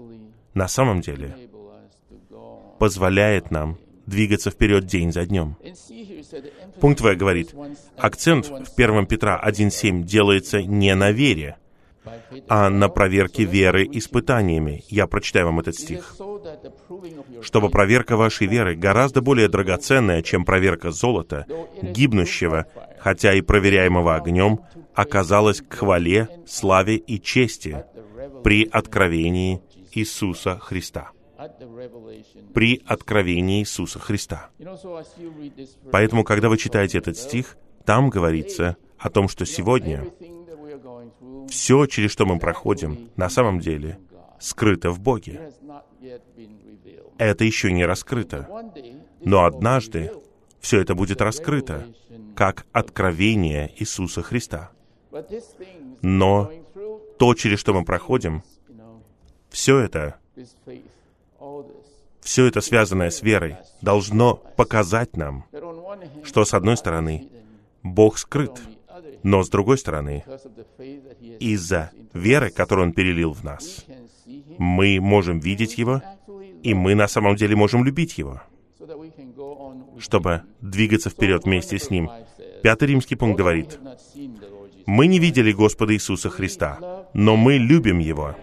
на 0.53 0.67
самом 0.67 1.01
деле, 1.01 1.46
позволяет 2.79 3.51
нам 3.51 3.77
двигаться 4.07 4.49
вперед 4.49 4.85
день 4.85 5.11
за 5.11 5.25
днем. 5.25 5.57
Пункт 6.79 7.01
В 7.01 7.15
говорит, 7.15 7.53
акцент 7.97 8.47
в 8.47 8.73
1 8.75 9.05
Петра 9.05 9.41
1.7 9.45 10.03
делается 10.03 10.61
не 10.61 10.95
на 10.95 11.11
вере, 11.11 11.57
а 12.47 12.69
на 12.69 12.87
проверке 12.87 13.43
веры 13.43 13.87
испытаниями. 13.91 14.83
Я 14.87 15.07
прочитаю 15.07 15.47
вам 15.47 15.59
этот 15.59 15.75
стих. 15.75 16.15
«Чтобы 17.41 17.69
проверка 17.69 18.15
вашей 18.15 18.47
веры, 18.47 18.75
гораздо 18.75 19.21
более 19.21 19.49
драгоценная, 19.49 20.21
чем 20.21 20.45
проверка 20.45 20.91
золота, 20.91 21.45
гибнущего, 21.81 22.65
хотя 22.99 23.33
и 23.33 23.41
проверяемого 23.41 24.15
огнем, 24.15 24.61
оказалась 24.93 25.61
к 25.61 25.73
хвале, 25.73 26.29
славе 26.47 26.95
и 26.95 27.19
чести 27.19 27.83
при 28.43 28.67
откровении 28.71 29.61
Иисуса 29.91 30.57
Христа» 30.59 31.11
при 32.53 32.81
откровении 32.85 33.61
Иисуса 33.61 33.99
Христа. 33.99 34.49
Поэтому, 35.91 36.23
когда 36.23 36.49
вы 36.49 36.57
читаете 36.57 36.97
этот 36.97 37.17
стих, 37.17 37.57
там 37.85 38.09
говорится 38.09 38.77
о 38.97 39.09
том, 39.09 39.27
что 39.27 39.45
сегодня 39.45 40.05
все, 41.49 41.85
через 41.85 42.11
что 42.11 42.25
мы 42.25 42.39
проходим, 42.39 43.09
на 43.15 43.29
самом 43.29 43.59
деле 43.59 43.99
скрыто 44.39 44.91
в 44.91 44.99
Боге. 44.99 45.51
Это 47.17 47.43
еще 47.43 47.71
не 47.71 47.85
раскрыто. 47.85 48.47
Но 49.21 49.45
однажды 49.45 50.11
все 50.59 50.81
это 50.81 50.95
будет 50.95 51.21
раскрыто, 51.21 51.87
как 52.35 52.65
откровение 52.71 53.71
Иисуса 53.77 54.21
Христа. 54.21 54.71
Но 56.01 56.51
то, 57.17 57.33
через 57.33 57.59
что 57.59 57.73
мы 57.73 57.83
проходим, 57.83 58.43
все 59.49 59.79
это, 59.79 60.19
все 62.21 62.45
это 62.45 62.61
связанное 62.61 63.09
с 63.09 63.21
верой, 63.21 63.55
должно 63.81 64.35
показать 64.35 65.15
нам, 65.15 65.45
что 66.23 66.43
с 66.43 66.53
одной 66.53 66.75
стороны, 66.75 67.29
Бог 67.83 68.17
скрыт, 68.17 68.61
но 69.23 69.43
с 69.43 69.49
другой 69.49 69.77
стороны, 69.77 70.25
из-за 71.39 71.91
веры, 72.13 72.49
которую 72.49 72.87
Он 72.87 72.93
перелил 72.93 73.31
в 73.31 73.43
нас, 73.43 73.85
мы 74.57 74.99
можем 74.99 75.39
видеть 75.39 75.77
Его, 75.77 76.01
и 76.63 76.73
мы 76.73 76.95
на 76.95 77.07
самом 77.07 77.35
деле 77.35 77.55
можем 77.55 77.85
любить 77.85 78.17
Его, 78.17 78.41
чтобы 79.99 80.43
двигаться 80.59 81.09
вперед 81.09 81.45
вместе 81.45 81.79
с 81.79 81.89
Ним. 81.89 82.09
Пятый 82.61 82.89
римский 82.89 83.15
пункт 83.15 83.37
говорит, 83.37 83.79
«Мы 84.85 85.07
не 85.07 85.19
видели 85.19 85.51
Господа 85.51 85.93
Иисуса 85.93 86.29
Христа, 86.29 87.07
но 87.13 87.35
мы 87.35 87.53
любим 87.57 87.99
Его. 87.99 88.35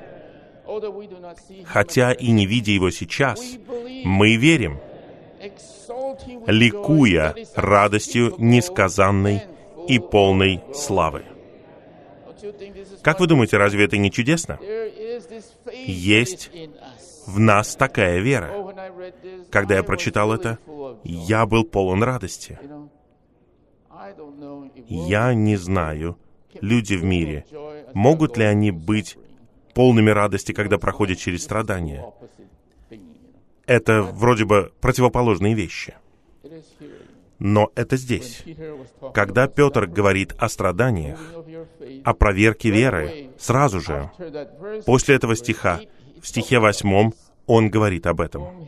Хотя 1.65 2.13
и 2.13 2.31
не 2.31 2.47
видя 2.47 2.73
Его 2.73 2.91
сейчас, 2.91 3.41
мы 4.05 4.37
верим, 4.37 4.79
ликуя 6.47 7.35
радостью 7.55 8.35
несказанной 8.39 9.43
и 9.89 9.99
полной 9.99 10.63
славы. 10.75 11.25
Как 13.03 13.21
вы 13.21 13.27
думаете, 13.27 13.57
разве 13.57 13.85
это 13.85 13.97
не 13.97 14.11
чудесно? 14.11 14.59
Есть 15.87 16.51
в 17.27 17.39
нас 17.39 17.77
такая 17.77 18.19
вера. 18.19 18.53
Когда 19.51 19.77
я 19.77 19.83
прочитал 19.83 20.33
это, 20.33 20.59
я 21.05 21.47
был 21.47 21.65
полон 21.65 22.03
радости. 22.03 22.59
Я 24.89 25.35
не 25.35 25.57
знаю, 25.57 26.19
люди 26.61 26.95
в 26.95 27.05
мире, 27.05 27.47
могут 27.95 28.37
ли 28.37 28.45
они 28.45 28.71
быть 28.71 29.17
полными 29.75 30.11
радости, 30.11 30.53
когда 30.53 30.79
проходят 30.79 31.19
через 31.19 31.43
страдания. 31.45 32.05
Это 33.67 34.03
вроде 34.03 34.45
бы 34.45 34.73
противоположные 34.81 35.55
вещи. 35.55 35.95
Но 37.39 37.71
это 37.75 37.97
здесь. 37.97 38.45
Когда 39.13 39.49
Петр 39.49 39.87
говорит 39.87 40.35
о 40.39 40.49
страданиях, 40.49 41.19
о 42.05 42.15
проверке 42.15 42.71
веры, 42.71 43.31
сразу 43.39 43.81
же, 43.81 44.11
после 44.87 45.17
этого 45.17 45.37
стиха, 45.37 45.81
в 46.23 46.29
стихе 46.29 46.59
восьмом, 46.59 47.13
он 47.47 47.69
говорит 47.69 48.07
об 48.07 48.21
этом, 48.21 48.67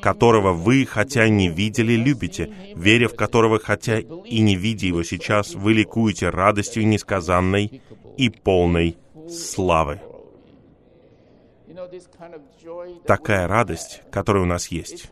которого 0.00 0.52
вы, 0.52 0.86
хотя 0.86 1.28
не 1.28 1.48
видели, 1.48 1.94
любите, 1.94 2.52
веря 2.76 3.08
в 3.08 3.16
которого, 3.16 3.58
хотя 3.58 3.98
и 3.98 4.38
не 4.40 4.54
видя 4.54 4.86
его 4.86 5.02
сейчас, 5.02 5.54
вы 5.54 5.72
ликуете 5.72 6.28
радостью 6.28 6.86
несказанной 6.86 7.82
и 8.16 8.30
полной 8.30 8.96
славы. 9.28 10.00
Такая 13.06 13.46
радость, 13.46 14.02
которая 14.10 14.42
у 14.42 14.46
нас 14.46 14.68
есть, 14.68 15.10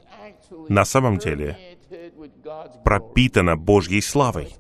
на 0.69 0.85
самом 0.85 1.19
деле 1.19 1.59
пропитана 2.85 3.57
Божьей 3.57 4.01
славой. 4.01 4.55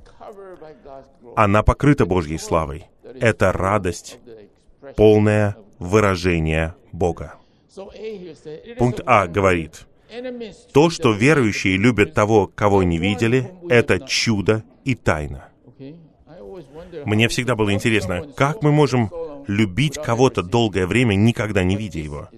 Она 1.34 1.62
покрыта 1.62 2.06
Божьей 2.06 2.38
славой. 2.38 2.86
Это 3.20 3.52
радость, 3.52 4.18
полное 4.96 5.56
выражение 5.78 6.74
Бога. 6.92 7.34
Пункт 8.78 9.00
А 9.04 9.26
говорит, 9.26 9.86
то, 10.72 10.90
что 10.90 11.12
верующие 11.12 11.76
любят 11.76 12.14
того, 12.14 12.46
кого 12.46 12.82
не 12.82 12.98
видели, 12.98 13.50
это 13.68 14.00
чудо 14.00 14.64
и 14.84 14.94
тайна. 14.94 15.48
Мне 17.04 17.28
всегда 17.28 17.54
было 17.54 17.72
интересно, 17.72 18.26
как 18.34 18.62
мы 18.62 18.72
можем 18.72 19.10
любить 19.46 19.98
кого-то 20.02 20.42
долгое 20.42 20.86
время, 20.86 21.14
никогда 21.14 21.62
не 21.62 21.76
видя 21.76 22.00
его. 22.00 22.28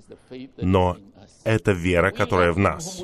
Но 0.60 0.96
это 1.44 1.72
вера, 1.72 2.10
которая 2.10 2.52
в 2.52 2.58
нас. 2.58 3.02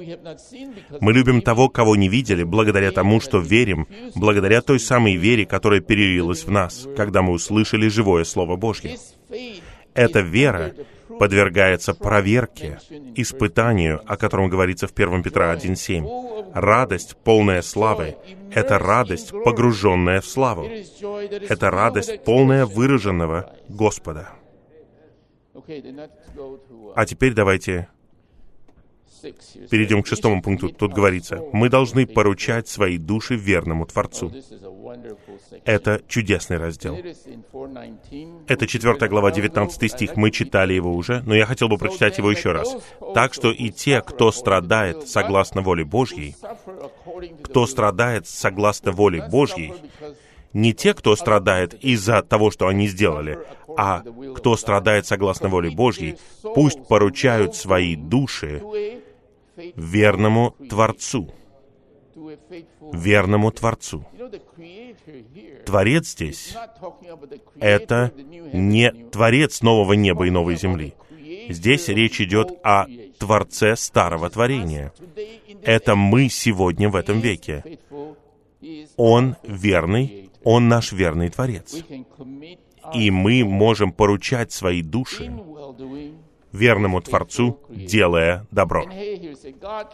Мы 1.00 1.12
любим 1.12 1.40
того, 1.40 1.68
кого 1.68 1.96
не 1.96 2.08
видели, 2.08 2.42
благодаря 2.42 2.90
тому, 2.90 3.20
что 3.20 3.38
верим, 3.38 3.88
благодаря 4.14 4.60
той 4.60 4.78
самой 4.80 5.16
вере, 5.16 5.46
которая 5.46 5.80
перелилась 5.80 6.44
в 6.44 6.50
нас, 6.50 6.86
когда 6.96 7.22
мы 7.22 7.32
услышали 7.32 7.88
живое 7.88 8.24
Слово 8.24 8.56
Божье. 8.56 8.98
Эта 9.94 10.20
вера 10.20 10.74
подвергается 11.18 11.94
проверке, 11.94 12.80
испытанию, 13.14 14.02
о 14.06 14.16
котором 14.16 14.48
говорится 14.48 14.88
в 14.88 14.92
1 14.92 15.22
Петра 15.22 15.54
1.7. 15.54 16.33
Радость, 16.54 17.16
полная 17.16 17.62
славы, 17.62 18.16
это 18.52 18.78
радость, 18.78 19.32
погруженная 19.44 20.20
в 20.20 20.26
славу. 20.26 20.64
Это 20.66 21.70
радость, 21.70 22.24
полная 22.24 22.64
выраженного 22.64 23.56
Господа. 23.68 24.30
А 26.94 27.06
теперь 27.06 27.34
давайте 27.34 27.88
перейдем 29.70 30.02
к 30.02 30.06
шестому 30.06 30.42
пункту. 30.42 30.68
Тут 30.68 30.92
говорится, 30.92 31.40
мы 31.52 31.68
должны 31.68 32.06
поручать 32.06 32.68
свои 32.68 32.98
души 32.98 33.36
верному 33.36 33.86
Творцу. 33.86 34.32
Это 35.64 36.02
чудесный 36.08 36.58
раздел. 36.58 36.96
Это 38.46 38.66
4 38.66 39.08
глава, 39.08 39.30
19 39.30 39.92
стих. 39.92 40.16
Мы 40.16 40.30
читали 40.30 40.74
его 40.74 40.94
уже, 40.94 41.22
но 41.26 41.34
я 41.34 41.46
хотел 41.46 41.68
бы 41.68 41.78
прочитать 41.78 42.18
его 42.18 42.30
еще 42.30 42.52
раз. 42.52 42.76
Так 43.14 43.34
что 43.34 43.50
и 43.50 43.70
те, 43.70 44.00
кто 44.00 44.32
страдает 44.32 45.08
согласно 45.08 45.62
воле 45.62 45.84
Божьей, 45.84 46.36
кто 47.42 47.66
страдает 47.66 48.26
согласно 48.26 48.92
воле 48.92 49.26
Божьей, 49.30 49.72
не 50.52 50.72
те, 50.72 50.94
кто 50.94 51.16
страдает 51.16 51.74
из-за 51.74 52.22
того, 52.22 52.50
что 52.50 52.68
они 52.68 52.86
сделали, 52.86 53.38
а 53.76 54.02
кто 54.36 54.56
страдает 54.56 55.06
согласно 55.06 55.48
воле 55.48 55.70
Божьей, 55.70 56.16
пусть 56.42 56.86
поручают 56.86 57.56
свои 57.56 57.96
души 57.96 58.62
верному 59.56 60.54
Творцу. 60.68 61.32
Верному 62.92 63.50
Творцу. 63.50 64.06
Творец 65.66 66.08
здесь— 66.08 66.56
это 67.60 68.12
не 68.52 68.92
Творец 69.10 69.62
нового 69.62 69.94
неба 69.94 70.26
и 70.26 70.30
новой 70.30 70.56
земли. 70.56 70.94
Здесь 71.48 71.88
речь 71.88 72.20
идет 72.20 72.52
о 72.62 72.86
Творце 73.18 73.76
старого 73.76 74.30
творения. 74.30 74.92
Это 75.62 75.96
мы 75.96 76.28
сегодня 76.28 76.88
в 76.88 76.96
этом 76.96 77.20
веке. 77.20 77.78
Он 78.96 79.36
верный, 79.42 80.30
Он 80.42 80.68
наш 80.68 80.92
верный 80.92 81.30
Творец. 81.30 81.74
И 82.94 83.10
мы 83.10 83.44
можем 83.44 83.92
поручать 83.92 84.52
свои 84.52 84.82
души 84.82 85.32
верному 86.54 87.00
Творцу, 87.00 87.58
делая 87.68 88.46
добро. 88.50 88.84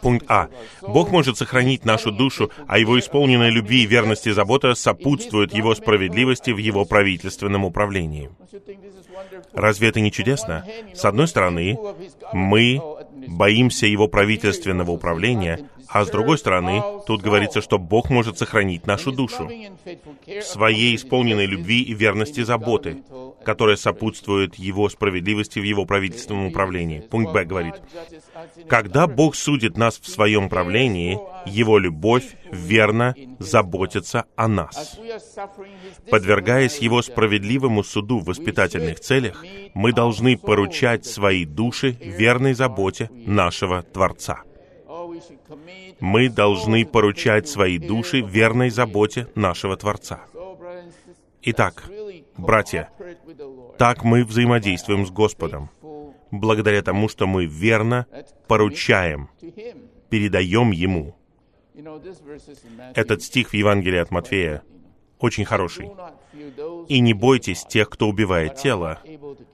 Пункт 0.01 0.25
А. 0.29 0.49
Бог 0.81 1.11
может 1.11 1.37
сохранить 1.37 1.85
нашу 1.85 2.11
душу, 2.11 2.51
а 2.67 2.77
Его 2.77 2.99
исполненная 2.99 3.49
любви 3.49 3.83
и 3.83 3.87
верности 3.87 4.29
и 4.29 4.33
забота 4.33 4.75
сопутствуют 4.75 5.53
Его 5.53 5.75
справедливости 5.75 6.51
в 6.51 6.57
Его 6.57 6.85
правительственном 6.85 7.65
управлении. 7.65 8.29
Разве 9.53 9.89
это 9.89 9.99
не 9.99 10.11
чудесно? 10.11 10.65
С 10.93 11.03
одной 11.05 11.27
стороны, 11.27 11.77
мы 12.33 12.79
боимся 13.27 13.87
Его 13.87 14.07
правительственного 14.07 14.91
управления, 14.91 15.69
а 15.87 16.05
с 16.05 16.09
другой 16.09 16.37
стороны, 16.37 16.81
тут 17.05 17.21
говорится, 17.21 17.61
что 17.61 17.77
Бог 17.77 18.09
может 18.09 18.37
сохранить 18.37 18.87
нашу 18.87 19.11
душу 19.11 19.49
своей 20.41 20.95
исполненной 20.95 21.45
любви 21.45 21.81
и 21.81 21.93
верности 21.93 22.43
заботы, 22.43 23.03
которая 23.43 23.75
сопутствует 23.75 24.55
Его 24.55 24.89
справедливости 24.89 25.59
в 25.59 25.63
Его 25.63 25.85
правительственном 25.85 26.47
управлении. 26.47 26.99
Пункт 26.99 27.33
Б 27.33 27.45
говорит, 27.45 27.75
когда 28.67 29.07
Бог 29.07 29.35
судит 29.35 29.77
нас 29.77 29.99
в 29.99 30.07
своем 30.07 30.49
правлении, 30.49 31.19
Его 31.45 31.77
любовь 31.77 32.35
верно 32.51 33.15
заботится 33.39 34.25
о 34.35 34.47
нас. 34.47 34.99
Подвергаясь 36.09 36.79
Его 36.79 37.01
справедливому 37.01 37.83
суду 37.83 38.19
в 38.19 38.25
воспитательных 38.25 38.99
целях, 38.99 39.43
мы 39.73 39.93
должны 39.93 40.37
поручать 40.37 41.05
свои 41.05 41.45
души 41.45 41.97
верной 41.99 42.53
заботе 42.53 43.09
нашего 43.25 43.81
Творца 43.81 44.43
мы 46.01 46.29
должны 46.29 46.85
поручать 46.85 47.47
свои 47.47 47.77
души 47.77 48.21
верной 48.21 48.69
заботе 48.69 49.27
нашего 49.35 49.77
Творца. 49.77 50.21
Итак, 51.43 51.83
братья, 52.37 52.89
так 53.77 54.03
мы 54.03 54.23
взаимодействуем 54.23 55.05
с 55.05 55.11
Господом, 55.11 55.69
благодаря 56.31 56.81
тому, 56.81 57.09
что 57.09 57.27
мы 57.27 57.45
верно 57.45 58.07
поручаем, 58.47 59.29
передаем 60.09 60.71
Ему. 60.71 61.15
Этот 62.95 63.23
стих 63.23 63.49
в 63.49 63.53
Евангелии 63.53 63.99
от 63.99 64.11
Матфея 64.11 64.63
очень 65.21 65.45
хороший. 65.45 65.91
«И 66.87 66.99
не 66.99 67.13
бойтесь 67.13 67.63
тех, 67.63 67.89
кто 67.89 68.07
убивает 68.07 68.55
тело, 68.55 68.99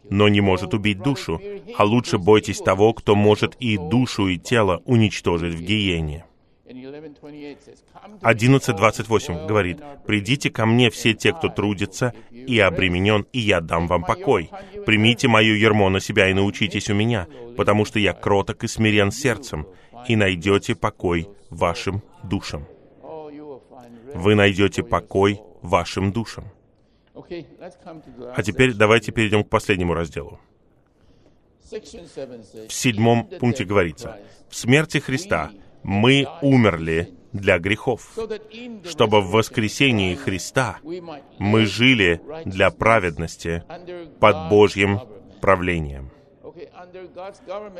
но 0.09 0.29
не 0.29 0.41
может 0.41 0.73
убить 0.73 0.99
душу, 0.99 1.41
а 1.77 1.83
лучше 1.83 2.17
бойтесь 2.17 2.59
того, 2.59 2.93
кто 2.93 3.15
может 3.15 3.55
и 3.59 3.77
душу, 3.77 4.27
и 4.27 4.37
тело 4.37 4.81
уничтожить 4.85 5.55
в 5.55 5.61
гиене». 5.61 6.25
11.28 6.67 9.47
говорит, 9.47 9.79
«Придите 10.05 10.49
ко 10.49 10.65
мне 10.65 10.89
все 10.89 11.13
те, 11.13 11.33
кто 11.33 11.49
трудится 11.49 12.13
и 12.31 12.59
обременен, 12.59 13.25
и 13.31 13.39
я 13.39 13.61
дам 13.61 13.87
вам 13.87 14.03
покой. 14.03 14.49
Примите 14.85 15.27
мою 15.27 15.55
ермо 15.55 15.89
на 15.89 15.99
себя 15.99 16.29
и 16.29 16.33
научитесь 16.33 16.89
у 16.89 16.93
меня, 16.93 17.27
потому 17.55 17.85
что 17.85 17.99
я 17.99 18.13
кроток 18.13 18.63
и 18.63 18.67
смирен 18.67 19.11
сердцем, 19.11 19.67
и 20.07 20.15
найдете 20.15 20.75
покой 20.75 21.29
вашим 21.49 22.01
душам». 22.23 22.65
Вы 24.13 24.35
найдете 24.35 24.83
покой 24.83 25.41
вашим 25.61 26.11
душам. 26.11 26.45
А 27.13 28.43
теперь 28.43 28.73
давайте 28.73 29.11
перейдем 29.11 29.43
к 29.43 29.49
последнему 29.49 29.93
разделу. 29.93 30.39
В 31.69 32.73
седьмом 32.73 33.27
пункте 33.39 33.65
говорится, 33.65 34.17
«В 34.49 34.55
смерти 34.55 34.99
Христа 34.99 35.51
мы 35.87 36.27
умерли 36.41 37.13
для 37.31 37.59
грехов, 37.59 38.17
чтобы 38.83 39.21
в 39.21 39.31
воскресении 39.31 40.15
Христа 40.15 40.79
мы 41.39 41.65
жили 41.65 42.21
для 42.45 42.69
праведности 42.71 43.63
под 44.19 44.49
Божьим 44.49 44.99
правлением. 45.41 46.11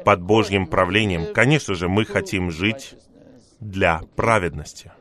Под 0.06 0.22
Божьим 0.22 0.68
правлением, 0.68 1.34
конечно 1.34 1.76
же, 1.76 1.90
мы 1.90 2.06
хотим 2.06 2.50
жить 2.50 2.96
для 3.60 4.02
праведности 4.16 4.92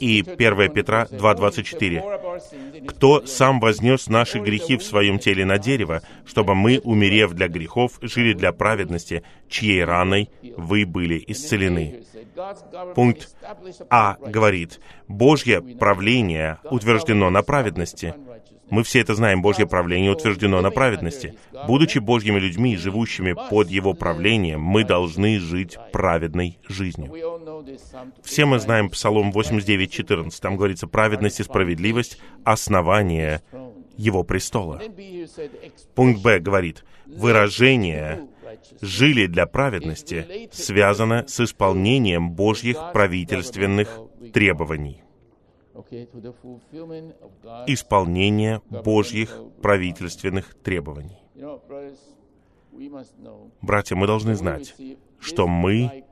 и 0.00 0.24
1 0.26 0.72
Петра 0.72 1.06
2.24. 1.10 2.86
«Кто 2.86 3.26
сам 3.26 3.60
вознес 3.60 4.08
наши 4.08 4.38
грехи 4.38 4.76
в 4.76 4.82
своем 4.82 5.18
теле 5.18 5.44
на 5.44 5.58
дерево, 5.58 6.02
чтобы 6.24 6.54
мы, 6.54 6.80
умерев 6.82 7.32
для 7.32 7.48
грехов, 7.48 7.98
жили 8.02 8.32
для 8.32 8.52
праведности, 8.52 9.22
чьей 9.48 9.84
раной 9.84 10.30
вы 10.56 10.86
были 10.86 11.22
исцелены». 11.26 12.04
Пункт 12.94 13.34
А 13.90 14.16
говорит, 14.20 14.80
«Божье 15.08 15.60
правление 15.62 16.58
утверждено 16.70 17.30
на 17.30 17.42
праведности». 17.42 18.14
Мы 18.68 18.82
все 18.82 19.00
это 19.00 19.14
знаем, 19.14 19.42
Божье 19.42 19.66
правление 19.66 20.12
утверждено 20.12 20.60
на 20.60 20.70
праведности. 20.70 21.34
Будучи 21.66 21.98
Божьими 21.98 22.38
людьми, 22.38 22.76
живущими 22.76 23.34
под 23.50 23.70
Его 23.70 23.94
правлением, 23.94 24.60
мы 24.60 24.84
должны 24.84 25.38
жить 25.38 25.76
праведной 25.92 26.58
жизнью. 26.68 27.12
Все 28.22 28.44
мы 28.44 28.58
знаем 28.58 28.90
Псалом 28.90 29.30
89.14. 29.30 30.30
Там 30.40 30.56
говорится 30.56 30.86
«праведность 30.86 31.40
и 31.40 31.44
справедливость— 31.44 32.18
основание 32.44 33.42
Его 33.96 34.24
престола». 34.24 34.80
Пункт 35.94 36.22
Б 36.22 36.40
говорит 36.40 36.84
«выражение 37.06 38.26
«жили 38.80 39.26
для 39.26 39.46
праведности» 39.46 40.48
связано 40.52 41.24
с 41.28 41.40
исполнением 41.40 42.30
Божьих 42.30 42.78
правительственных 42.92 43.88
требований 44.32 45.05
исполнение 47.66 48.60
Божьих 48.70 49.38
правительственных 49.62 50.54
требований. 50.54 51.18
Братья, 53.62 53.96
мы 53.96 54.06
должны 54.06 54.34
знать, 54.34 54.74
что 55.20 55.46
мы 55.46 56.04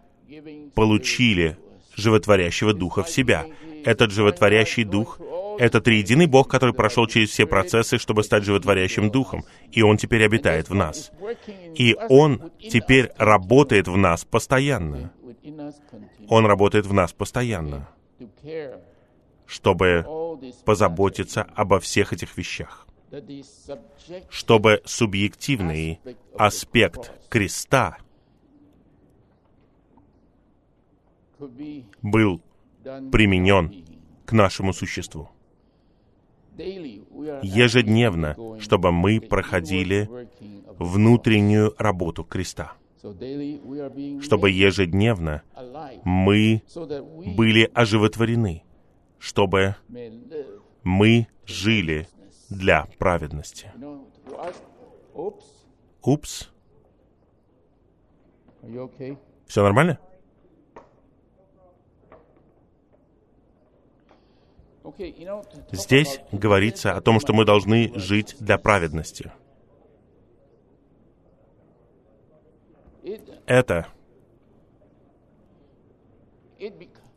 получили 0.75 1.57
животворящего 1.95 2.73
Духа 2.73 3.03
в 3.03 3.11
себя. 3.11 3.47
Этот 3.85 4.11
животворящий 4.11 4.85
Дух— 4.85 5.21
это 5.59 5.81
триединый 5.81 6.27
Бог, 6.27 6.49
который 6.49 6.75
прошел 6.75 7.07
через 7.07 7.31
все 7.31 7.47
процессы, 7.47 7.99
чтобы 7.99 8.25
стать 8.25 8.45
животворящим 8.45 9.11
Духом, 9.11 9.45
и 9.71 9.83
Он 9.83 9.97
теперь 9.97 10.25
обитает 10.25 10.69
в 10.71 10.75
нас. 10.75 11.13
И 11.75 11.97
Он 12.09 12.51
теперь 12.59 13.11
работает 13.17 13.89
в 13.89 13.97
нас 13.97 14.25
постоянно. 14.25 15.13
Он 16.29 16.47
работает 16.47 16.87
в 16.87 16.93
нас 16.93 17.13
постоянно, 17.13 17.89
чтобы 19.55 20.05
позаботиться 20.65 21.43
обо 21.55 21.79
всех 21.79 22.13
этих 22.13 22.37
вещах. 22.37 22.89
Чтобы 24.29 24.83
субъективный 24.85 26.01
аспект 26.37 27.13
креста 27.29 27.99
был 32.03 32.43
применен 33.13 33.85
к 34.27 34.33
нашему 34.33 34.73
существу. 34.73 35.29
Ежедневно, 36.57 38.37
чтобы 38.59 38.91
мы 38.91 39.21
проходили 39.21 40.11
внутреннюю 40.79 41.75
работу 41.79 42.25
креста. 42.25 42.73
чтобы 44.21 44.51
ежедневно 44.51 45.43
мы 46.05 46.63
были 47.37 47.71
оживотворены, 47.75 48.65
чтобы 49.25 49.75
мы 50.83 51.29
жили 51.47 52.07
для 52.51 52.87
праведности. 52.99 53.73
Упс. 56.03 56.51
Все 59.47 59.63
нормально? 59.63 59.99
Здесь 65.73 66.21
говорится 66.31 66.93
о 66.93 67.01
том, 67.01 67.19
что 67.19 67.33
мы 67.33 67.47
должны 67.47 67.99
жить 67.99 68.37
для 68.41 68.59
праведности. 68.59 69.33
Это, 73.47 73.89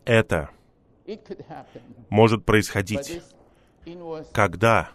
это 0.05 0.49
может 2.09 2.45
происходить, 2.45 3.21
когда 4.33 4.89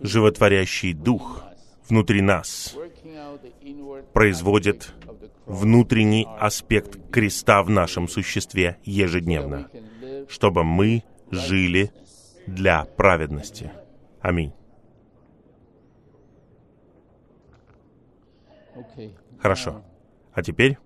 животворящий 0.00 0.92
дух 0.92 1.44
внутри 1.88 2.20
нас 2.22 2.76
производит 4.12 4.92
внутренний 5.46 6.26
аспект 6.38 7.10
креста 7.10 7.62
в 7.62 7.70
нашем 7.70 8.08
существе 8.08 8.78
ежедневно, 8.84 9.70
чтобы 10.28 10.64
мы 10.64 11.04
жили 11.30 11.90
для 12.46 12.84
праведности. 12.84 13.72
Аминь. 14.20 14.52
Хорошо. 19.40 19.82
А 20.32 20.42
теперь 20.42 20.78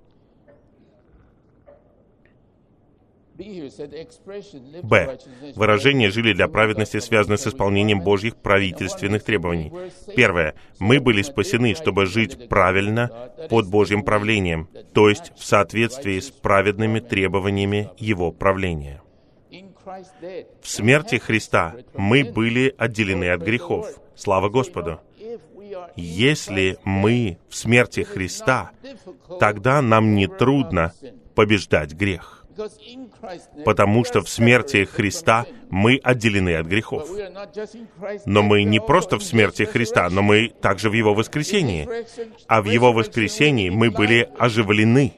Б. 4.83 5.19
Выражение 5.55 6.11
«жили 6.11 6.33
для 6.33 6.49
праведности» 6.49 7.01
связано 7.01 7.37
с 7.37 7.47
исполнением 7.47 8.01
Божьих 8.01 8.37
правительственных 8.37 9.25
требований. 9.25 9.73
Первое. 10.15 10.55
Мы 10.79 11.01
были 11.01 11.23
спасены, 11.23 11.75
чтобы 11.75 12.07
жить 12.07 12.49
правильно 12.49 13.31
под 13.49 13.69
Божьим 13.69 14.03
правлением, 14.03 14.69
то 14.93 15.09
есть 15.09 15.33
в 15.37 15.45
соответствии 15.45 16.19
с 16.19 16.31
праведными 16.31 17.01
требованиями 17.01 17.91
Его 17.99 18.33
правления. 18.33 19.03
В 20.63 20.69
смерти 20.69 21.17
Христа 21.17 21.75
мы 21.95 22.25
были 22.25 22.75
отделены 22.79 23.31
от 23.31 23.43
грехов. 23.43 23.89
Слава 24.15 24.49
Господу! 24.49 25.01
Если 25.97 26.79
мы 26.85 27.39
в 27.49 27.57
смерти 27.57 28.01
Христа, 28.01 28.71
тогда 29.41 29.83
нам 29.83 30.15
не 30.15 30.27
трудно 30.27 30.93
побеждать 31.35 31.95
грех. 31.95 32.42
Потому 33.65 34.05
что 34.05 34.21
в 34.21 34.29
смерти 34.29 34.85
Христа 34.85 35.47
мы 35.71 36.01
отделены 36.03 36.57
от 36.57 36.67
грехов. 36.67 37.09
Но 38.27 38.43
мы 38.43 38.65
не 38.65 38.81
просто 38.81 39.19
в 39.19 39.23
смерти 39.23 39.65
Христа, 39.65 40.09
но 40.11 40.23
мы 40.23 40.49
также 40.49 40.91
в 40.91 40.93
Его 40.93 41.15
воскресении. 41.15 41.89
А 42.47 42.63
в 42.63 42.67
Его 42.67 42.93
воскресении 42.93 43.71
мы 43.71 43.91
были 43.91 44.29
оживлены 44.39 45.15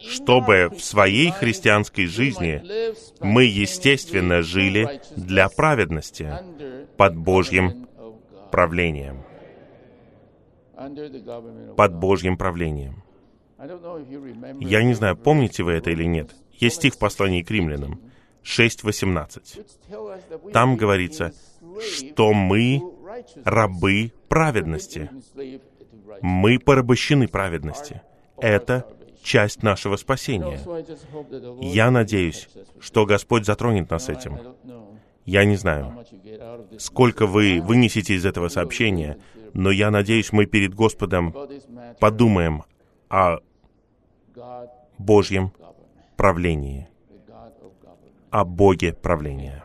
чтобы 0.00 0.68
в 0.70 0.80
своей 0.82 1.30
христианской 1.30 2.06
жизни 2.06 2.62
мы, 3.20 3.44
естественно, 3.44 4.42
жили 4.42 5.00
для 5.16 5.48
праведности 5.48 6.32
под 6.96 7.16
Божьим 7.16 7.86
правлением. 8.50 9.22
Под 11.76 11.94
Божьим 11.94 12.36
правлением. 12.36 13.02
Я 13.58 14.82
не 14.82 14.94
знаю, 14.94 15.16
помните 15.16 15.62
вы 15.62 15.72
это 15.72 15.90
или 15.90 16.04
нет. 16.04 16.34
Есть 16.52 16.76
стих 16.76 16.94
в 16.94 16.98
послании 16.98 17.42
к 17.42 17.50
римлянам 17.50 18.00
6.18. 18.44 20.52
Там 20.52 20.76
говорится, 20.76 21.32
что 21.80 22.32
мы 22.32 22.82
рабы 23.44 24.12
праведности. 24.28 25.10
Мы 26.22 26.58
порабощены 26.58 27.28
праведности. 27.28 28.02
Это 28.38 28.86
часть 29.22 29.62
нашего 29.62 29.96
спасения. 29.96 30.60
Я 31.60 31.90
надеюсь, 31.90 32.48
что 32.80 33.06
Господь 33.06 33.44
затронет 33.44 33.90
нас 33.90 34.08
этим. 34.08 34.38
Я 35.24 35.44
не 35.44 35.56
знаю, 35.56 36.04
сколько 36.78 37.26
вы 37.26 37.60
вынесете 37.60 38.14
из 38.14 38.24
этого 38.24 38.48
сообщения, 38.48 39.18
но 39.52 39.70
я 39.70 39.90
надеюсь, 39.90 40.32
мы 40.32 40.46
перед 40.46 40.74
Господом 40.74 41.34
подумаем 42.00 42.64
о 43.10 43.38
Божьем 44.98 45.52
правлении, 46.16 46.88
о 48.30 48.44
Боге 48.44 48.92
правления. 48.92 49.64